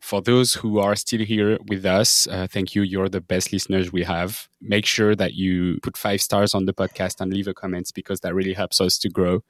for 0.00 0.22
those 0.22 0.54
who 0.54 0.78
are 0.78 0.96
still 0.96 1.20
here 1.20 1.58
with 1.68 1.84
us, 1.84 2.26
uh, 2.28 2.46
thank 2.48 2.74
you. 2.74 2.82
You're 2.82 3.08
the 3.08 3.20
best 3.20 3.52
listeners 3.52 3.92
we 3.92 4.04
have. 4.04 4.48
Make 4.60 4.86
sure 4.86 5.14
that 5.16 5.34
you 5.34 5.78
put 5.82 5.96
five 5.96 6.22
stars 6.22 6.54
on 6.54 6.66
the 6.66 6.72
podcast 6.72 7.20
and 7.20 7.32
leave 7.32 7.48
a 7.48 7.54
comment 7.54 7.90
because 7.94 8.20
that 8.20 8.34
really 8.34 8.54
helps 8.54 8.80
us 8.80 8.98
to 8.98 9.08
grow. 9.08 9.42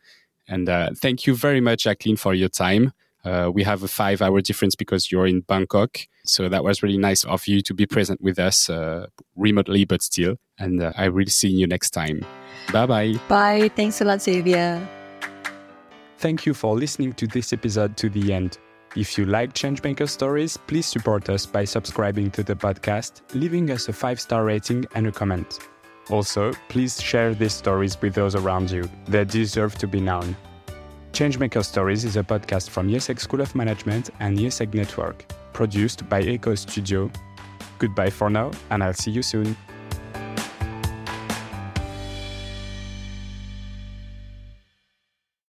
And 0.48 0.68
uh, 0.68 0.90
thank 0.96 1.26
you 1.26 1.34
very 1.34 1.60
much, 1.60 1.84
Jacqueline, 1.84 2.16
for 2.16 2.34
your 2.34 2.48
time. 2.48 2.92
Uh, 3.24 3.50
we 3.52 3.64
have 3.64 3.82
a 3.82 3.88
five 3.88 4.22
hour 4.22 4.40
difference 4.40 4.76
because 4.76 5.10
you're 5.10 5.26
in 5.26 5.40
Bangkok. 5.40 5.98
So 6.24 6.48
that 6.48 6.62
was 6.62 6.82
really 6.82 6.98
nice 6.98 7.24
of 7.24 7.46
you 7.46 7.60
to 7.62 7.74
be 7.74 7.84
present 7.84 8.20
with 8.20 8.38
us 8.38 8.70
uh, 8.70 9.06
remotely, 9.34 9.84
but 9.84 10.02
still. 10.02 10.36
And 10.58 10.80
uh, 10.80 10.92
I 10.96 11.08
will 11.08 11.26
see 11.26 11.48
you 11.48 11.66
next 11.66 11.90
time. 11.90 12.24
Bye 12.72 12.86
bye. 12.86 13.14
Bye. 13.28 13.70
Thanks 13.74 14.00
a 14.00 14.04
lot, 14.04 14.22
Xavier. 14.22 14.95
Thank 16.18 16.46
you 16.46 16.54
for 16.54 16.74
listening 16.74 17.12
to 17.14 17.26
this 17.26 17.52
episode 17.52 17.96
to 17.98 18.08
the 18.08 18.32
end. 18.32 18.58
If 18.96 19.18
you 19.18 19.26
like 19.26 19.52
Changemaker 19.52 20.08
stories, 20.08 20.56
please 20.56 20.86
support 20.86 21.28
us 21.28 21.44
by 21.44 21.66
subscribing 21.66 22.30
to 22.30 22.42
the 22.42 22.56
podcast, 22.56 23.20
leaving 23.34 23.70
us 23.70 23.88
a 23.88 23.92
five 23.92 24.18
star 24.18 24.44
rating 24.44 24.86
and 24.94 25.06
a 25.06 25.12
comment. 25.12 25.58
Also, 26.08 26.52
please 26.68 27.02
share 27.02 27.34
these 27.34 27.52
stories 27.52 28.00
with 28.00 28.14
those 28.14 28.34
around 28.34 28.70
you. 28.70 28.88
They 29.06 29.26
deserve 29.26 29.74
to 29.76 29.86
be 29.86 30.00
known. 30.00 30.34
Changemaker 31.12 31.64
Stories 31.64 32.04
is 32.04 32.16
a 32.16 32.22
podcast 32.22 32.70
from 32.70 32.88
IESEG 32.88 33.20
School 33.20 33.42
of 33.42 33.54
Management 33.54 34.10
and 34.20 34.38
IESEG 34.38 34.72
Network, 34.72 35.26
produced 35.52 36.08
by 36.08 36.22
Echo 36.22 36.54
Studio. 36.54 37.10
Goodbye 37.78 38.10
for 38.10 38.30
now, 38.30 38.50
and 38.70 38.82
I'll 38.82 38.94
see 38.94 39.10
you 39.10 39.22
soon. 39.22 39.56